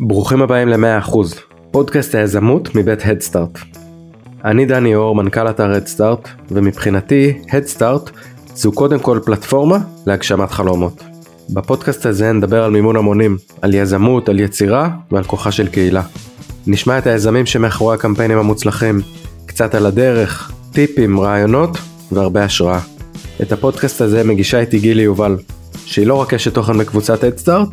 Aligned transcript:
ברוכים 0.00 0.42
הבאים 0.42 0.68
ל-100%, 0.68 1.16
פודקאסט 1.70 2.14
היזמות 2.14 2.74
מבית 2.74 2.98
הדסטארט. 3.04 3.58
אני 4.44 4.66
דני 4.66 4.94
אור, 4.94 5.14
מנכ"ל 5.14 5.50
אתר 5.50 5.70
הדסטארט, 5.70 6.28
ומבחינתי 6.50 7.38
הדסטארט 7.52 8.10
זו 8.54 8.72
קודם 8.72 8.98
כל 8.98 9.20
פלטפורמה 9.24 9.78
להגשמת 10.06 10.50
חלומות. 10.50 11.04
בפודקאסט 11.50 12.06
הזה 12.06 12.32
נדבר 12.32 12.64
על 12.64 12.70
מימון 12.70 12.96
המונים, 12.96 13.36
על 13.62 13.74
יזמות, 13.74 14.28
על 14.28 14.40
יצירה 14.40 14.90
ועל 15.12 15.24
כוחה 15.24 15.52
של 15.52 15.68
קהילה. 15.68 16.02
נשמע 16.66 16.98
את 16.98 17.06
היזמים 17.06 17.46
שמאחורי 17.46 17.94
הקמפיינים 17.94 18.38
המוצלחים, 18.38 19.00
קצת 19.46 19.74
על 19.74 19.86
הדרך, 19.86 20.52
טיפים, 20.72 21.20
רעיונות 21.20 21.78
והרבה 22.12 22.44
השראה. 22.44 22.80
את 23.42 23.52
הפודקאסט 23.52 24.00
הזה 24.00 24.24
מגישה 24.24 24.60
איתי 24.60 24.78
גילי 24.78 25.02
יובל, 25.02 25.36
שהיא 25.84 26.06
לא 26.06 26.14
רק 26.14 26.34
אשת 26.34 26.54
תוכן 26.54 26.78
בקבוצת 26.78 27.24
הדסטארט, 27.24 27.68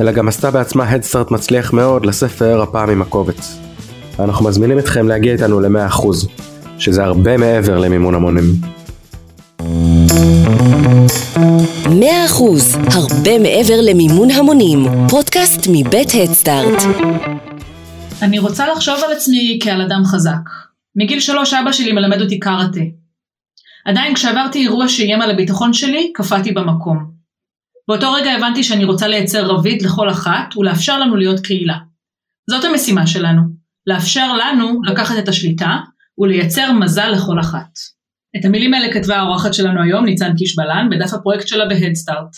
אלא 0.00 0.12
גם 0.12 0.28
עשתה 0.28 0.50
בעצמה 0.50 0.90
הדסטארט 0.90 1.30
מצליח 1.30 1.72
מאוד 1.72 2.06
לספר 2.06 2.62
הפעם 2.62 2.90
עם 2.90 3.02
הקובץ. 3.02 3.58
אנחנו 4.18 4.44
מזמינים 4.44 4.78
אתכם 4.78 5.08
להגיע 5.08 5.32
איתנו 5.32 5.60
ל-100%, 5.60 6.06
שזה 6.78 7.04
הרבה 7.04 7.36
מעבר 7.36 7.78
למימון 7.78 8.14
המונים. 8.14 8.44
100% 9.60 9.64
הרבה 12.94 13.38
מעבר 13.38 13.80
למימון 13.80 14.30
המונים, 14.30 14.86
פודקאסט 15.08 15.66
מבית 15.68 16.08
הדסטארט. 16.14 16.82
אני 18.22 18.38
רוצה 18.38 18.72
לחשוב 18.72 18.94
על 19.06 19.12
עצמי 19.12 19.58
כעל 19.62 19.82
אדם 19.82 20.02
חזק. 20.04 20.50
מגיל 20.96 21.20
שלוש 21.20 21.54
אבא 21.54 21.72
שלי 21.72 21.92
מלמד 21.92 22.22
אותי 22.22 22.38
קראטה. 22.38 22.80
עדיין 23.84 24.14
כשעברתי 24.14 24.62
אירוע 24.62 24.88
שאיים 24.88 25.22
על 25.22 25.30
הביטחון 25.30 25.72
שלי, 25.72 26.12
קפאתי 26.14 26.52
במקום. 26.52 27.11
באותו 27.88 28.12
רגע 28.12 28.32
הבנתי 28.32 28.64
שאני 28.64 28.84
רוצה 28.84 29.08
לייצר 29.08 29.46
רביד 29.46 29.82
לכל 29.82 30.10
אחת 30.10 30.56
ולאפשר 30.56 30.98
לנו 30.98 31.16
להיות 31.16 31.40
קהילה. 31.40 31.76
זאת 32.50 32.64
המשימה 32.64 33.06
שלנו, 33.06 33.42
לאפשר 33.86 34.36
לנו 34.36 34.80
לקחת 34.84 35.18
את 35.18 35.28
השליטה 35.28 35.76
ולייצר 36.18 36.72
מזל 36.72 37.08
לכל 37.08 37.40
אחת. 37.40 37.70
את 38.36 38.44
המילים 38.44 38.74
האלה 38.74 38.92
כתבה 38.92 39.16
האורחת 39.16 39.54
שלנו 39.54 39.82
היום, 39.82 40.04
ניצן 40.04 40.36
קישבלן, 40.36 40.88
בדף 40.90 41.14
הפרויקט 41.14 41.48
שלה 41.48 41.66
בהדסטארט. 41.66 42.36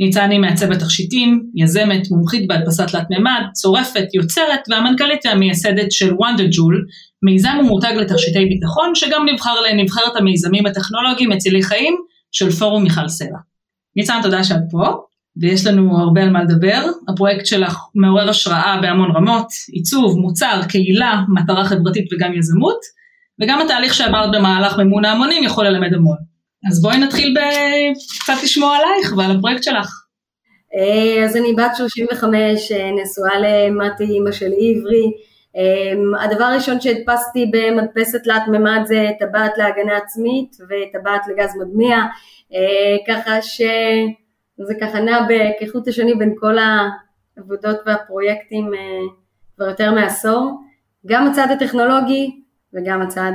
ניצן 0.00 0.30
היא 0.30 0.40
מעצבת 0.40 0.78
תכשיטים, 0.78 1.42
יזמת, 1.54 2.10
מומחית 2.10 2.48
בהדפסת 2.48 2.90
תלת 2.90 3.06
מימד, 3.10 3.42
צורפת, 3.52 4.14
יוצרת 4.14 4.60
והמנכ"לית 4.70 5.26
והמייסדת 5.26 5.92
של 5.92 6.14
וונדר 6.14 6.46
ג'ול, 6.52 6.86
מיזם 7.22 7.56
ומותג 7.60 7.94
לתכשיטי 7.96 8.44
ביטחון 8.44 8.94
שגם 8.94 9.26
נבחר 9.32 9.54
לנבחרת 9.60 10.16
המיזמים 10.16 10.66
הטכנולוגיים 10.66 11.30
מצילי 11.30 11.62
חיים 11.62 11.94
של 12.32 12.50
פורום 12.50 12.82
מיכל 12.82 13.08
סלע. 13.08 13.38
ניצן, 13.96 14.18
תודה 14.22 14.44
שאת 14.44 14.60
פה, 14.70 14.86
ויש 15.40 15.66
לנו 15.66 15.98
הרבה 15.98 16.22
על 16.22 16.30
מה 16.30 16.42
לדבר. 16.42 16.82
הפרויקט 17.08 17.46
שלך 17.46 17.78
מעורר 17.94 18.28
השראה 18.28 18.78
בהמון 18.82 19.10
רמות, 19.16 19.46
עיצוב, 19.72 20.18
מוצר, 20.18 20.60
קהילה, 20.68 21.22
מטרה 21.28 21.64
חברתית 21.64 22.12
וגם 22.12 22.34
יזמות, 22.34 22.78
וגם 23.42 23.60
התהליך 23.60 23.94
שעברת 23.94 24.30
במהלך 24.32 24.78
מימון 24.78 25.04
ההמונים 25.04 25.44
יכול 25.44 25.66
ללמד 25.66 25.94
המון. 25.94 26.16
אז 26.70 26.82
בואי 26.82 26.98
נתחיל 26.98 27.34
קצת 28.20 28.42
לשמוע 28.42 28.76
עלייך 28.76 29.14
ועל 29.16 29.36
הפרויקט 29.36 29.62
שלך. 29.62 30.04
אה, 30.76 31.24
אז 31.24 31.36
אני 31.36 31.54
בת 31.54 31.70
35, 31.76 32.72
אה, 32.72 32.90
נשואה 32.90 33.38
למטי, 33.38 34.04
אימא 34.04 34.32
של 34.32 34.50
עברי. 34.52 35.12
אה, 35.56 36.24
הדבר 36.24 36.44
הראשון 36.44 36.80
שהדפסתי 36.80 37.50
במדפסת 37.52 38.22
תלת 38.24 38.42
מימד 38.48 38.80
זה 38.84 39.10
טבעת 39.20 39.52
להגנה 39.58 39.96
עצמית 39.96 40.56
וטבעת 40.68 41.22
לגז 41.28 41.50
מדמיע. 41.60 41.98
אה, 42.54 42.96
ככה 43.08 43.42
שזה 43.42 44.74
ככה 44.80 45.00
נע 45.00 45.18
כחוט 45.60 45.88
השני 45.88 46.14
בין 46.14 46.34
כל 46.38 46.56
העבודות 46.58 47.76
והפרויקטים 47.86 48.74
אה, 48.74 48.80
כבר 49.56 49.68
יותר 49.68 49.94
מעשור, 49.94 50.60
גם 51.06 51.26
הצד 51.26 51.46
הטכנולוגי 51.50 52.30
וגם 52.74 53.02
הצד 53.02 53.32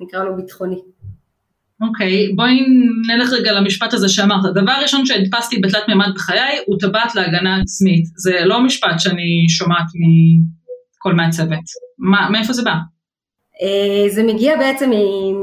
הנקרא 0.00 0.24
לו 0.24 0.36
ביטחוני. 0.36 0.80
אוקיי, 1.80 2.26
okay, 2.26 2.36
בואי 2.36 2.60
נלך 3.06 3.32
רגע 3.32 3.52
למשפט 3.52 3.92
הזה 3.92 4.08
שאמרת. 4.08 4.44
הדבר 4.44 4.72
הראשון 4.72 5.06
שהדפסתי 5.06 5.58
בתלת 5.60 5.88
מימד 5.88 6.08
בחיי 6.14 6.58
הוא 6.66 6.76
טבעת 6.80 7.14
להגנה 7.14 7.60
עצמית. 7.60 8.06
זה 8.16 8.32
לא 8.44 8.60
משפט 8.60 8.98
שאני 8.98 9.46
שומעת 9.48 9.86
מכל 9.94 11.14
מעצבת. 11.14 11.64
מה, 11.98 12.30
מאיפה 12.30 12.52
זה 12.52 12.62
בא? 12.62 12.74
אה, 13.62 14.08
זה 14.08 14.22
מגיע 14.22 14.56
בעצם 14.56 14.90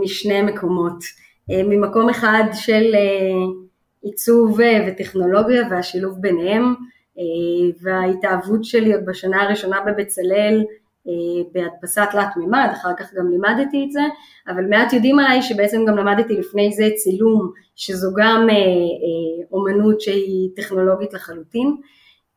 משני 0.03 0.41
מקומות. 0.41 1.03
אה, 1.51 1.63
ממקום 1.63 2.09
אחד 2.09 2.44
של 2.53 2.95
אה, 2.95 3.53
עיצוב 4.01 4.61
אה, 4.61 4.85
וטכנולוגיה 4.88 5.61
והשילוב 5.72 6.22
ביניהם 6.22 6.75
וההתאהבות 7.81 8.63
שלי 8.63 8.94
עוד 8.94 9.06
בשנה 9.06 9.44
הראשונה 9.44 9.78
בבצלאל 9.81 10.63
בהדפסת 11.51 12.07
תלת 12.11 12.28
מימד, 12.38 12.69
אחר 12.73 12.89
כך 12.97 13.13
גם 13.13 13.31
לימדתי 13.31 13.84
את 13.85 13.91
זה, 13.91 14.01
אבל 14.47 14.66
מעט 14.66 14.94
יודעים 14.94 15.19
עליי 15.19 15.41
שבעצם 15.41 15.85
גם 15.85 15.97
למדתי 15.97 16.34
לפני 16.34 16.72
זה 16.72 16.89
צילום, 16.95 17.51
שזו 17.75 18.07
גם 18.17 18.47
אומנות 19.51 20.01
שהיא 20.01 20.50
טכנולוגית 20.55 21.13
לחלוטין, 21.13 21.75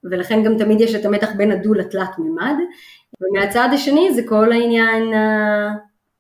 ולכן 0.05 0.43
גם 0.45 0.59
תמיד 0.59 0.81
יש 0.81 0.95
את 0.95 1.05
המתח 1.05 1.29
בין 1.37 1.53
הדו 1.53 1.75
לתלת 1.75 2.19
מימד, 2.19 2.55
ומהצד 3.21 3.69
השני 3.73 4.15
זה 4.15 4.23
כל 4.29 4.53
העניין 4.53 5.03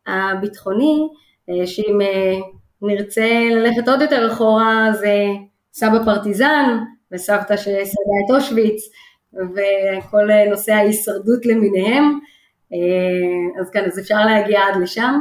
הביטחוני, 0.06 1.09
שאם 1.66 1.98
נרצה 2.83 3.49
ללכת 3.50 3.89
עוד 3.89 4.00
יותר 4.00 4.33
אחורה, 4.33 4.93
זה 4.93 5.27
סבא 5.72 6.05
פרטיזן 6.05 6.78
וסבתא 7.12 7.56
שסדה 7.56 8.15
את 8.27 8.34
אושוויץ 8.34 8.83
וכל 9.33 10.28
נושא 10.50 10.72
ההישרדות 10.72 11.47
למיניהם, 11.47 12.19
אה, 12.72 13.61
אז 13.61 13.71
כן, 13.71 13.84
אז 13.84 13.99
אפשר 13.99 14.25
להגיע 14.25 14.61
עד 14.61 14.83
לשם. 14.83 15.15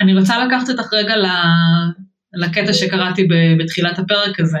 אני 0.00 0.18
רוצה 0.18 0.44
לקחת 0.44 0.70
אותך 0.70 0.92
רגע 0.92 1.14
לקטע 2.34 2.72
שקראתי 2.72 3.28
בתחילת 3.58 3.98
הפרק 3.98 4.40
הזה. 4.40 4.58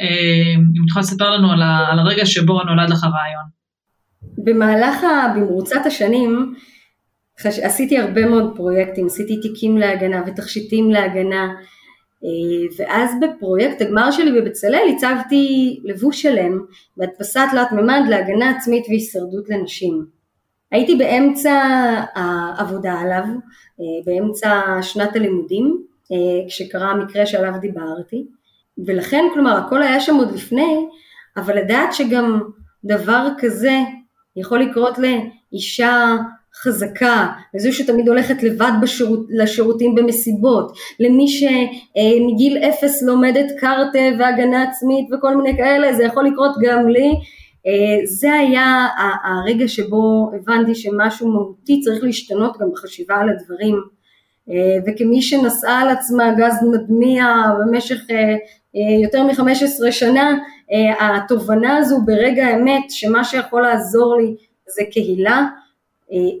אה, 0.00 0.54
אם 0.56 0.86
יכולה 0.88 1.02
לספר 1.02 1.30
לנו 1.30 1.52
על 1.92 1.98
הרגע 1.98 2.26
שבו 2.26 2.62
נולד 2.62 2.90
לך 2.90 3.04
הרעיון. 3.04 3.44
במהלך, 4.44 5.06
במרוצת 5.36 5.86
השנים, 5.86 6.54
חש... 7.40 7.58
עשיתי 7.58 7.98
הרבה 7.98 8.26
מאוד 8.26 8.56
פרויקטים, 8.56 9.06
עשיתי 9.06 9.40
תיקים 9.40 9.78
להגנה 9.78 10.22
ותכשיטים 10.26 10.90
להגנה 10.90 11.54
אה, 12.24 12.76
ואז 12.78 13.10
בפרויקט 13.20 13.80
הגמר 13.82 14.10
שלי 14.10 14.40
בבצלאל 14.40 14.88
הצבתי 14.96 15.80
לבוש 15.84 16.22
שלם 16.22 16.58
בהדפסת 16.96 17.40
תלת 17.50 17.72
מימד 17.72 18.02
להגנה 18.08 18.50
עצמית 18.50 18.84
והישרדות 18.88 19.48
לנשים. 19.48 20.06
הייתי 20.70 20.96
באמצע 20.96 21.52
העבודה 22.14 22.92
עליו, 22.92 23.24
אה, 23.80 23.84
באמצע 24.06 24.60
שנת 24.82 25.16
הלימודים, 25.16 25.82
אה, 26.12 26.48
כשקרה 26.48 26.90
המקרה 26.90 27.26
שעליו 27.26 27.52
דיברתי, 27.60 28.26
ולכן 28.86 29.24
כלומר 29.34 29.56
הכל 29.56 29.82
היה 29.82 30.00
שם 30.00 30.14
עוד 30.14 30.34
לפני, 30.34 30.86
אבל 31.36 31.58
לדעת 31.58 31.92
שגם 31.92 32.40
דבר 32.84 33.28
כזה 33.38 33.78
יכול 34.36 34.60
לקרות 34.60 34.94
לאישה 34.98 36.16
חזקה, 36.62 37.26
לזו 37.54 37.72
שתמיד 37.72 38.08
הולכת 38.08 38.42
לבד 38.42 38.72
בשירות, 38.82 39.26
לשירותים 39.30 39.94
במסיבות, 39.94 40.72
למי 41.00 41.28
שמגיל 41.28 42.58
אפס 42.58 43.02
לומדת 43.02 43.46
קארטה 43.60 43.98
והגנה 44.18 44.62
עצמית 44.62 45.08
וכל 45.12 45.36
מיני 45.36 45.56
כאלה, 45.56 45.94
זה 45.94 46.04
יכול 46.04 46.26
לקרות 46.26 46.50
גם 46.62 46.88
לי. 46.88 47.10
אה, 47.66 48.06
זה 48.06 48.32
היה 48.32 48.86
הרגע 49.24 49.68
שבו 49.68 50.30
הבנתי 50.36 50.74
שמשהו 50.74 51.28
מהותי 51.28 51.80
צריך 51.80 52.04
להשתנות 52.04 52.56
גם 52.60 52.68
בחשיבה 52.72 53.14
על 53.14 53.28
הדברים. 53.28 53.80
אה, 54.50 54.76
וכמי 54.86 55.22
שנשאה 55.22 55.80
על 55.80 55.88
עצמה 55.88 56.34
גז 56.38 56.54
מדמיע 56.72 57.26
במשך 57.60 57.96
אה, 58.10 58.34
יותר 59.02 59.22
מ-15 59.22 59.90
שנה, 59.90 60.38
התובנה 61.00 61.76
הזו 61.76 61.98
ברגע 62.04 62.46
האמת 62.46 62.82
שמה 62.88 63.24
שיכול 63.24 63.62
לעזור 63.62 64.16
לי 64.16 64.34
זה 64.76 64.82
קהילה, 64.92 65.46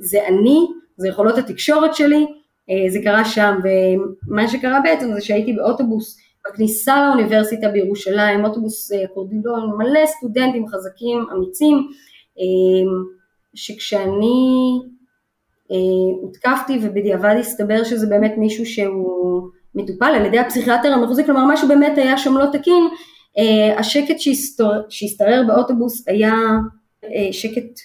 זה 0.00 0.26
אני, 0.28 0.66
זה 0.96 1.08
יכולות 1.08 1.38
התקשורת 1.38 1.94
שלי, 1.94 2.26
אה, 2.70 2.90
זה 2.90 2.98
קרה 3.04 3.24
שם, 3.24 3.58
ומה 3.64 4.48
שקרה 4.48 4.80
בעצם 4.84 5.12
זה 5.12 5.20
שהייתי 5.20 5.52
באוטובוס 5.52 6.18
בכניסה 6.48 7.06
לאוניברסיטה 7.08 7.68
בירושלים, 7.68 8.44
אוטובוס 8.44 8.92
אה, 8.92 9.06
קורדילון, 9.14 9.76
מלא 9.78 10.06
סטודנטים 10.06 10.68
חזקים, 10.68 11.26
אמיצים, 11.32 11.88
שכשאני 13.54 14.78
הותקפתי 16.20 16.78
ובדיעבד 16.82 17.36
הסתבר 17.40 17.84
שזה 17.84 18.06
באמת 18.06 18.34
מישהו 18.38 18.66
שהוא 18.66 19.48
מטופל 19.74 20.12
על 20.14 20.26
ידי 20.26 20.38
הפסיכיאטר 20.38 20.88
המחוזי, 20.88 21.24
כלומר 21.24 21.44
משהו 21.46 21.68
באמת 21.68 21.98
היה 21.98 22.18
שם 22.18 22.36
לא 22.36 22.46
תקין, 22.52 22.84
השקט 23.76 24.16
שהשתרר 24.88 25.42
באוטובוס 25.46 26.08
היה 26.08 26.34
שקט 27.32 27.78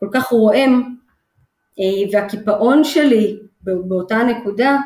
כל 0.00 0.06
כך 0.12 0.32
רועם 0.32 0.82
אה, 0.82 1.03
והקיפאון 2.12 2.84
שלי 2.84 3.38
באותה 3.62 4.18
נקודה 4.24 4.78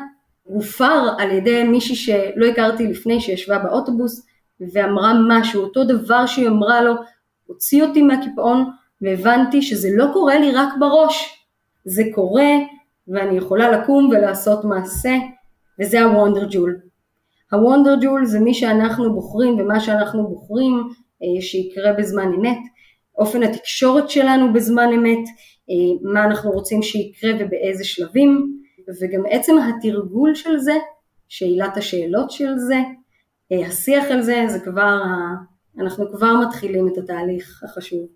הופר 0.43 1.09
על 1.17 1.31
ידי 1.31 1.63
מישהי 1.63 1.95
שלא 1.95 2.45
הכרתי 2.45 2.87
לפני 2.87 3.21
שישבה 3.21 3.59
באוטובוס 3.59 4.25
ואמרה 4.73 5.13
משהו, 5.27 5.63
אותו 5.63 5.83
דבר 5.83 6.25
שהיא 6.25 6.47
אמרה 6.47 6.81
לו, 6.81 6.93
הוציא 7.45 7.83
אותי 7.83 8.01
מהקיפאון 8.01 8.71
והבנתי 9.01 9.61
שזה 9.61 9.89
לא 9.93 10.05
קורה 10.13 10.39
לי 10.39 10.51
רק 10.51 10.69
בראש, 10.79 11.45
זה 11.85 12.03
קורה 12.15 12.51
ואני 13.07 13.37
יכולה 13.37 13.71
לקום 13.71 14.09
ולעשות 14.09 14.65
מעשה, 14.65 15.15
וזה 15.79 16.03
הוונדר 16.03 16.47
ג'ול. 16.51 16.79
הוונדר 17.51 17.95
ג'ול 18.01 18.25
זה 18.25 18.39
מי 18.39 18.53
שאנחנו 18.53 19.13
בוחרים 19.13 19.59
ומה 19.59 19.79
שאנחנו 19.79 20.27
בוחרים 20.27 20.89
אה, 21.23 21.41
שיקרה 21.41 21.93
בזמן 21.93 22.33
אמת, 22.33 22.57
אופן 23.17 23.43
התקשורת 23.43 24.09
שלנו 24.09 24.53
בזמן 24.53 24.89
אמת, 24.93 25.17
אה, 25.17 25.27
מה 26.13 26.23
אנחנו 26.23 26.51
רוצים 26.51 26.83
שיקרה 26.83 27.31
ובאיזה 27.39 27.83
שלבים, 27.83 28.59
וגם 29.01 29.21
עצם 29.29 29.53
התרגול 29.57 30.35
של 30.35 30.57
זה, 30.57 30.75
שאלת 31.29 31.77
השאלות 31.77 32.31
של 32.31 32.57
זה, 32.57 32.79
אה, 33.51 33.67
השיח 33.67 34.05
על 34.11 34.21
זה, 34.21 34.45
זה 34.47 34.59
כבר, 34.59 35.01
אנחנו 35.79 36.05
כבר 36.11 36.33
מתחילים 36.47 36.87
את 36.87 36.97
התהליך 36.97 37.63
החשוב. 37.63 38.07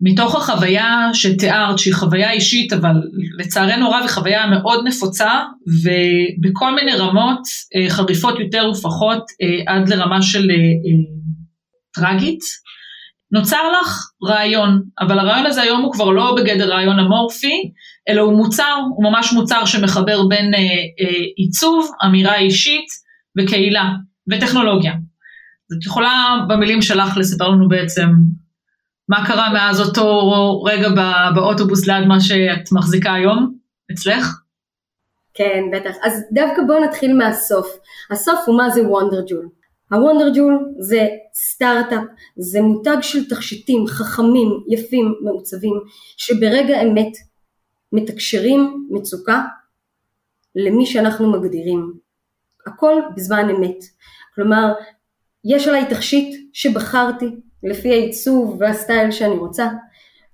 מתוך 0.00 0.36
החוויה 0.36 1.10
שתיארת, 1.12 1.78
שהיא 1.78 1.94
חוויה 1.94 2.32
אישית, 2.32 2.72
אבל 2.72 2.94
לצערנו 3.38 3.90
רב 3.90 4.00
היא 4.00 4.08
חוויה 4.08 4.46
מאוד 4.46 4.86
נפוצה, 4.86 5.30
ובכל 5.66 6.74
מיני 6.74 6.92
רמות 6.92 7.40
אה, 7.76 7.90
חריפות 7.90 8.40
יותר 8.40 8.70
ופחות, 8.70 9.22
אה, 9.42 9.74
עד 9.74 9.88
לרמה 9.88 10.22
של 10.22 10.48
טרגית, 11.94 12.40
נוצר 13.32 13.70
לך 13.70 14.10
רעיון, 14.24 14.82
אבל 15.00 15.18
הרעיון 15.18 15.46
הזה 15.46 15.62
היום 15.62 15.82
הוא 15.82 15.92
כבר 15.92 16.10
לא 16.10 16.36
בגדר 16.36 16.70
רעיון 16.70 16.98
אמורפי, 16.98 17.72
אלא 18.08 18.20
הוא 18.20 18.36
מוצר, 18.36 18.74
הוא 18.96 19.04
ממש 19.04 19.32
מוצר 19.32 19.64
שמחבר 19.64 20.26
בין 20.28 20.54
אה, 20.54 20.60
אה, 20.60 21.24
עיצוב, 21.36 21.90
אמירה 22.04 22.38
אישית 22.38 22.86
וקהילה 23.38 23.90
וטכנולוגיה. 24.30 24.92
אז 24.92 25.76
את 25.78 25.86
יכולה 25.86 26.36
במילים 26.48 26.82
שלך 26.82 27.16
לספר 27.16 27.48
לנו 27.48 27.68
בעצם 27.68 28.08
מה 29.08 29.26
קרה 29.26 29.52
מאז 29.52 29.80
אותו 29.80 30.62
רגע 30.62 30.88
בא, 30.88 31.30
באוטובוס 31.34 31.86
ליד 31.86 32.06
מה 32.06 32.20
שאת 32.20 32.72
מחזיקה 32.72 33.14
היום 33.14 33.54
אצלך? 33.92 34.40
כן, 35.34 35.62
בטח. 35.72 35.90
אז 36.02 36.22
דווקא 36.32 36.62
בואו 36.66 36.84
נתחיל 36.84 37.16
מהסוף. 37.16 37.66
הסוף 38.10 38.40
הוא 38.46 38.58
מה 38.58 38.70
זה 38.70 38.88
וונדר 38.88 39.20
ג'ול. 39.28 39.48
הוונדר 39.92 40.28
ג'ול 40.34 40.74
זה 40.78 41.06
סטארט-אפ, 41.34 42.04
זה 42.36 42.60
מותג 42.60 42.96
של 43.00 43.28
תכשיטים 43.28 43.86
חכמים, 43.86 44.48
יפים, 44.68 45.14
מעוצבים, 45.22 45.74
שברגע 46.16 46.82
אמת 46.82 47.12
מתקשרים 47.92 48.88
מצוקה 48.90 49.42
למי 50.56 50.86
שאנחנו 50.86 51.32
מגדירים. 51.32 51.92
הכל 52.66 52.94
בזמן 53.16 53.50
אמת. 53.50 53.84
כלומר, 54.34 54.72
יש 55.44 55.68
עליי 55.68 55.86
תכשיט 55.88 56.50
שבחרתי 56.52 57.26
לפי 57.62 57.92
העיצוב 57.92 58.56
והסטייל 58.60 59.10
שאני 59.10 59.36
רוצה, 59.36 59.68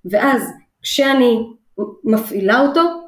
ואז 0.05 0.43
כשאני 0.83 1.39
מפעילה 2.05 2.61
אותו, 2.61 3.02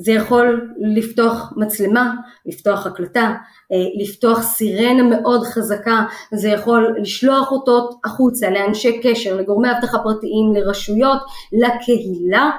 זה 0.00 0.12
יכול 0.12 0.70
לפתוח 0.96 1.52
מצלמה, 1.56 2.14
לפתוח 2.46 2.86
הקלטה, 2.86 3.34
אה, 3.72 4.02
לפתוח 4.02 4.42
סירנה 4.42 5.02
מאוד 5.02 5.42
חזקה, 5.44 6.04
זה 6.34 6.48
יכול 6.48 6.96
לשלוח 7.00 7.52
אותו 7.52 7.90
החוצה 8.04 8.50
לאנשי 8.50 9.00
קשר, 9.02 9.36
לגורמי 9.36 9.68
אבטחה 9.70 9.98
פרטיים, 9.98 10.52
לרשויות, 10.54 11.18
לקהילה, 11.52 12.50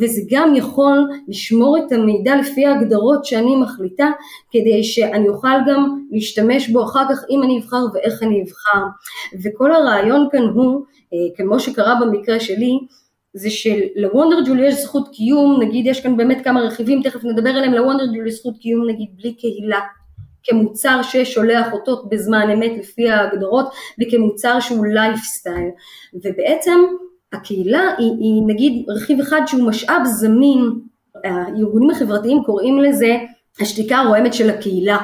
וזה 0.00 0.20
גם 0.30 0.54
יכול 0.54 1.08
לשמור 1.28 1.78
את 1.78 1.92
המידע 1.92 2.36
לפי 2.36 2.66
ההגדרות 2.66 3.24
שאני 3.24 3.56
מחליטה, 3.56 4.10
כדי 4.50 4.84
שאני 4.84 5.28
אוכל 5.28 5.58
גם 5.68 6.00
להשתמש 6.10 6.68
בו 6.68 6.84
אחר 6.84 7.04
כך 7.10 7.18
אם 7.30 7.42
אני 7.42 7.60
אבחר 7.60 7.84
ואיך 7.94 8.22
אני 8.22 8.42
אבחר. 8.42 8.86
וכל 9.44 9.72
הרעיון 9.72 10.28
כאן 10.32 10.42
הוא, 10.42 10.82
אה, 11.12 11.18
כמו 11.36 11.60
שקרה 11.60 11.94
במקרה 12.00 12.40
שלי, 12.40 12.78
זה 13.34 13.50
שלוונדר 13.50 14.36
ג'ול 14.46 14.58
יש 14.60 14.74
זכות 14.74 15.08
קיום, 15.12 15.62
נגיד 15.62 15.86
יש 15.86 16.00
כאן 16.00 16.16
באמת 16.16 16.44
כמה 16.44 16.60
רכיבים, 16.60 17.02
תכף 17.02 17.24
נדבר 17.24 17.50
עליהם, 17.50 17.72
לוונדר 17.72 18.06
ג'ול 18.06 18.26
יש 18.26 18.34
זכות 18.34 18.54
קיום 18.58 18.86
נגיד 18.90 19.08
בלי 19.16 19.34
קהילה, 19.34 19.80
כמוצר 20.42 21.02
ששולח 21.02 21.72
אותות 21.72 22.08
בזמן 22.08 22.50
אמת 22.50 22.72
לפי 22.78 23.10
ההגדרות 23.10 23.66
וכמוצר 24.00 24.60
שהוא 24.60 24.86
לייפסטייל. 24.86 25.70
ובעצם 26.14 26.80
הקהילה 27.32 27.94
היא, 27.98 28.12
היא 28.20 28.42
נגיד 28.46 28.84
רכיב 28.88 29.20
אחד 29.20 29.40
שהוא 29.46 29.68
משאב 29.68 30.02
זמין, 30.04 30.60
הארגונים 31.24 31.90
החברתיים 31.90 32.42
קוראים 32.44 32.78
לזה 32.78 33.16
השתיקה 33.60 33.96
הרועמת 33.96 34.34
של 34.34 34.50
הקהילה. 34.50 34.98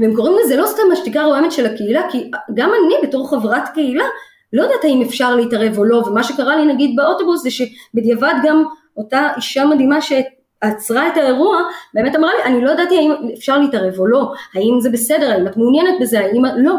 והם 0.00 0.14
קוראים 0.14 0.34
לזה 0.44 0.56
לא 0.56 0.66
סתם 0.66 0.82
השתיקה 0.92 1.20
הרועמת 1.20 1.52
של 1.52 1.66
הקהילה 1.66 2.02
כי 2.10 2.30
גם 2.54 2.70
אני 2.70 3.08
בתור 3.08 3.30
חברת 3.30 3.68
קהילה 3.74 4.04
לא 4.52 4.62
יודעת 4.62 4.84
האם 4.84 5.02
אפשר 5.02 5.36
להתערב 5.36 5.78
או 5.78 5.84
לא, 5.84 5.96
ומה 5.96 6.24
שקרה 6.24 6.56
לי 6.56 6.72
נגיד 6.74 6.96
באוטובוס 6.96 7.42
זה 7.42 7.50
שבדיעבד 7.50 8.34
גם 8.42 8.64
אותה 8.96 9.28
אישה 9.36 9.64
מדהימה 9.64 9.98
שעצרה 10.00 11.08
את 11.08 11.16
האירוע, 11.16 11.56
באמת 11.94 12.16
אמרה 12.16 12.30
לי, 12.38 12.44
אני 12.44 12.64
לא 12.64 12.70
ידעתי 12.70 12.96
האם 12.96 13.12
אפשר 13.38 13.58
להתערב 13.58 13.98
או 13.98 14.06
לא, 14.06 14.32
האם 14.54 14.78
זה 14.80 14.90
בסדר, 14.90 15.30
האם 15.30 15.46
את 15.46 15.56
מעוניינת 15.56 15.94
בזה, 16.00 16.20
האם 16.20 16.42
לא. 16.56 16.74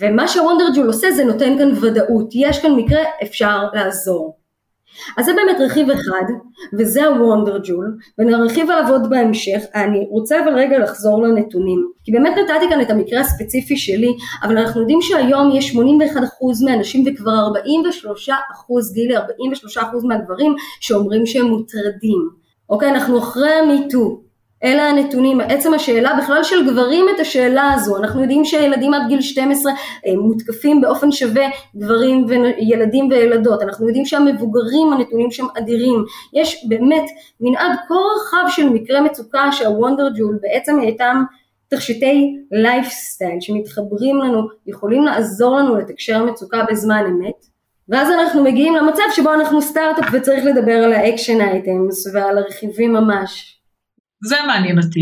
ומה 0.00 0.28
שהוונדרג'ול 0.28 0.86
עושה 0.86 1.10
זה 1.10 1.24
נותן 1.24 1.58
כאן 1.58 1.70
ודאות, 1.80 2.28
יש 2.34 2.62
כאן 2.62 2.72
מקרה, 2.72 3.00
אפשר 3.22 3.64
לעזור. 3.72 4.37
אז 5.16 5.24
זה 5.24 5.32
באמת 5.32 5.56
רכיב 5.60 5.90
אחד, 5.90 6.22
וזה 6.78 7.06
הוונדר 7.06 7.58
ג'ול, 7.64 7.96
ונרחיב 8.18 8.70
עליו 8.70 8.92
עוד 8.92 9.10
בהמשך. 9.10 9.60
אני 9.74 10.06
רוצה 10.10 10.44
אבל 10.44 10.54
רגע 10.54 10.78
לחזור 10.78 11.22
לנתונים, 11.22 11.90
כי 12.04 12.12
באמת 12.12 12.32
נתתי 12.38 12.68
כאן 12.70 12.80
את 12.80 12.90
המקרה 12.90 13.20
הספציפי 13.20 13.76
שלי, 13.76 14.16
אבל 14.42 14.58
אנחנו 14.58 14.80
יודעים 14.80 14.98
שהיום 15.02 15.50
יש 15.56 15.76
81% 15.76 15.78
מהנשים 16.64 17.04
וכבר 17.06 17.48
43% 18.90 18.92
גילי, 18.94 19.16
43% 19.16 19.20
מהגברים 20.04 20.54
שאומרים 20.80 21.26
שהם 21.26 21.46
מוטרדים. 21.46 22.28
אוקיי, 22.70 22.88
אנחנו 22.88 23.18
אחרי 23.18 23.50
המיטו, 23.50 24.20
אלה 24.64 24.82
הנתונים, 24.82 25.40
עצם 25.40 25.74
השאלה 25.74 26.18
בכלל 26.22 26.44
של 26.44 26.70
גברים 26.70 27.06
את 27.14 27.20
השאלה 27.20 27.72
הזו, 27.74 27.96
אנחנו 27.96 28.20
יודעים 28.20 28.44
שהילדים 28.44 28.94
עד 28.94 29.02
גיל 29.08 29.20
12 29.20 29.72
אה, 30.06 30.12
מותקפים 30.16 30.80
באופן 30.80 31.12
שווה 31.12 31.46
גברים 31.76 32.26
וילדים 32.28 33.08
וילדות, 33.10 33.62
אנחנו 33.62 33.86
יודעים 33.86 34.06
שהמבוגרים 34.06 34.92
הנתונים 34.92 35.30
שם 35.30 35.46
אדירים, 35.58 36.04
יש 36.34 36.66
באמת 36.68 37.04
מנעד 37.40 37.72
כה 37.88 37.94
רחב 37.94 38.48
של 38.48 38.68
מקרי 38.68 39.00
מצוקה 39.00 39.52
שה 39.52 39.71
Wander 39.71 40.08
Jewel 40.16 40.38
בעצם 40.42 40.78
היותם 40.80 41.22
תכשיטי 41.68 42.36
לייפסטייל 42.52 43.40
שמתחברים 43.40 44.16
לנו, 44.18 44.42
יכולים 44.66 45.04
לעזור 45.04 45.56
לנו 45.56 45.76
לתקשר 45.76 46.24
מצוקה 46.24 46.64
בזמן 46.70 47.04
אמת. 47.06 47.58
ואז 47.88 48.10
אנחנו 48.10 48.44
מגיעים 48.44 48.76
למצב 48.76 49.02
שבו 49.12 49.34
אנחנו 49.34 49.62
סטארט-אפ 49.62 50.04
וצריך 50.12 50.44
לדבר 50.44 50.72
על 50.72 50.92
ה 50.92 50.99
action 50.99 51.40
items 51.40 52.14
ועל 52.14 52.38
הרכיבים 52.38 52.92
ממש 52.92 53.57
זה 54.24 54.36
מעניין 54.46 54.78
אותי. 54.78 55.00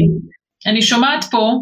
אני 0.66 0.82
שומעת 0.82 1.25
פה 1.30 1.52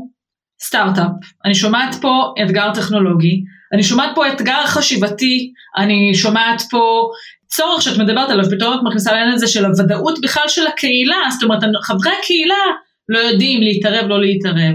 סטארט-אפ, 0.62 1.10
אני 1.44 1.54
שומעת 1.54 1.94
פה 2.00 2.34
אתגר 2.44 2.74
טכנולוגי, 2.74 3.42
אני 3.72 3.82
שומעת 3.82 4.10
פה 4.14 4.28
אתגר 4.28 4.66
חשיבתי, 4.66 5.52
אני 5.76 6.14
שומעת 6.14 6.62
פה 6.70 7.08
צורך 7.46 7.82
שאת 7.82 7.98
מדברת 7.98 8.30
עליו, 8.30 8.44
פתאום 8.50 8.74
את 8.74 8.80
מכניסה 8.84 9.12
לעניין 9.12 9.34
הזה 9.34 9.46
של 9.46 9.64
הוודאות 9.64 10.20
בכלל 10.22 10.48
של 10.48 10.66
הקהילה, 10.66 11.16
זאת 11.30 11.42
אומרת 11.42 11.60
חברי 11.82 12.12
הקהילה 12.22 12.64
לא 13.08 13.18
יודעים 13.18 13.62
להתערב, 13.62 14.08
לא 14.08 14.20
להתערב. 14.20 14.74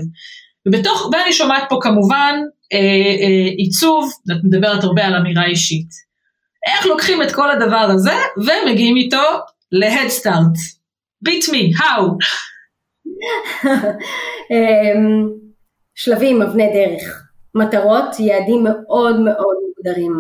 ובתוך, 0.68 1.10
ואני 1.14 1.34
שומעת 1.34 1.64
פה 1.70 1.78
כמובן 1.82 2.36
אה, 2.74 2.78
אה, 3.22 3.50
עיצוב, 3.58 4.12
את 4.32 4.38
מדברת 4.44 4.84
הרבה 4.84 5.06
על 5.08 5.16
אמירה 5.16 5.46
אישית. 5.46 6.10
איך 6.68 6.86
לוקחים 6.86 7.22
את 7.22 7.32
כל 7.32 7.52
הדבר 7.52 7.78
הזה 7.78 8.16
ומגיעים 8.38 8.98
איתו 8.98 9.24
Start? 10.10 10.58
beat 11.24 11.50
me, 11.50 11.74
how? 11.74 12.18
אמ, 14.52 15.30
שלבים, 15.96 16.42
אבני 16.42 16.74
דרך, 16.74 17.24
מטרות, 17.56 18.20
יעדים 18.20 18.64
מאוד 18.64 19.20
מאוד 19.20 19.56
מוגדרים. 19.68 20.14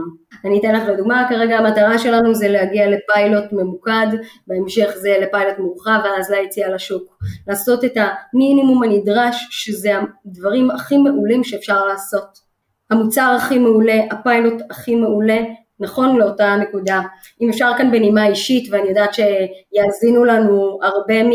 אני 0.45 0.59
אתן 0.59 0.75
לך 0.75 0.89
לדוגמה, 0.89 1.25
כרגע 1.29 1.57
המטרה 1.57 1.99
שלנו 1.99 2.35
זה 2.35 2.47
להגיע 2.47 2.87
לפיילוט 2.89 3.43
ממוקד, 3.51 4.07
בהמשך 4.47 4.89
זה 4.95 5.17
לפיילוט 5.21 5.59
מורחב 5.59 5.99
ואז 6.03 6.29
ליציאה 6.31 6.69
לשוק. 6.69 7.17
לעשות 7.47 7.85
את 7.85 7.93
המינימום 7.97 8.83
הנדרש, 8.83 9.47
שזה 9.51 9.91
הדברים 10.25 10.71
הכי 10.71 10.97
מעולים 10.97 11.43
שאפשר 11.43 11.85
לעשות. 11.85 12.49
המוצר 12.89 13.35
הכי 13.37 13.59
מעולה, 13.59 13.99
הפיילוט 14.11 14.61
הכי 14.69 14.95
מעולה, 14.95 15.39
נכון 15.79 16.17
לאותה 16.17 16.55
נקודה. 16.55 17.01
אם 17.41 17.49
אפשר 17.49 17.71
כאן 17.77 17.91
בנימה 17.91 18.27
אישית, 18.27 18.71
ואני 18.71 18.89
יודעת 18.89 19.13
שיאזינו 19.13 20.25
לנו 20.25 20.79
הרבה 20.81 21.23
מ... 21.23 21.31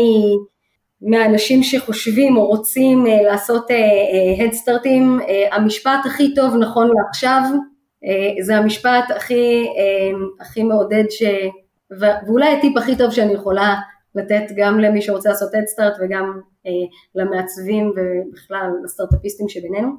מהאנשים 1.05 1.63
שחושבים 1.63 2.37
או 2.37 2.45
רוצים 2.45 3.05
uh, 3.05 3.23
לעשות 3.23 3.67
הדסטארטים, 4.45 5.19
uh, 5.19 5.23
uh, 5.23 5.55
המשפט 5.55 5.99
הכי 6.05 6.33
טוב 6.33 6.55
נכון 6.55 6.89
לעכשיו 6.95 7.41
זה 8.41 8.57
המשפט 8.57 9.11
הכי, 9.15 9.67
הכי 10.39 10.63
מעודד 10.63 11.03
ש... 11.09 11.23
ואולי 11.99 12.57
הטיפ 12.57 12.77
הכי 12.77 12.97
טוב 12.97 13.11
שאני 13.11 13.33
יכולה 13.33 13.75
לתת 14.15 14.43
גם 14.55 14.79
למי 14.79 15.01
שרוצה 15.01 15.29
לעשות 15.29 15.53
הדסטארט 15.53 15.93
וגם 16.01 16.39
למעצבים 17.15 17.89
ובכלל 17.89 18.69
לסטארט-אפיסטים 18.83 19.49
שבינינו 19.49 19.89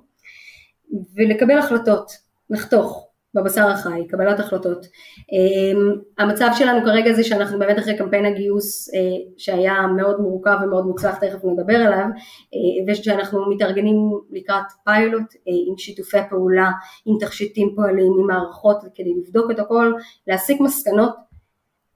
ולקבל 1.16 1.58
החלטות, 1.58 2.10
לחתוך, 2.50 3.05
בבשר 3.36 3.68
החי, 3.68 4.06
קבלת 4.08 4.40
החלטות. 4.40 4.86
אמ, 5.32 5.94
המצב 6.18 6.48
שלנו 6.58 6.84
כרגע 6.84 7.12
זה 7.12 7.24
שאנחנו 7.24 7.58
באמת 7.58 7.78
אחרי 7.78 7.96
קמפיין 7.98 8.26
הגיוס 8.26 8.94
אה, 8.94 9.00
שהיה 9.38 9.86
מאוד 9.96 10.20
מורכב 10.20 10.56
ומאוד 10.64 10.86
מוצלח, 10.86 11.14
תכף 11.14 11.44
נדבר 11.44 11.76
עליו, 11.76 12.06
אה, 12.54 12.92
ושאנחנו 12.92 13.50
מתארגנים 13.50 13.96
לקראת 14.30 14.64
פיילוט 14.84 15.34
אה, 15.34 15.52
עם 15.68 15.78
שיתופי 15.78 16.18
פעולה, 16.30 16.70
עם 17.06 17.16
תכשיטים 17.20 17.72
פועלים, 17.76 18.12
עם 18.20 18.26
מערכות 18.26 18.78
כדי 18.94 19.14
לבדוק 19.20 19.50
את 19.50 19.58
הכל, 19.58 19.92
להסיק 20.26 20.60
מסקנות, 20.60 21.10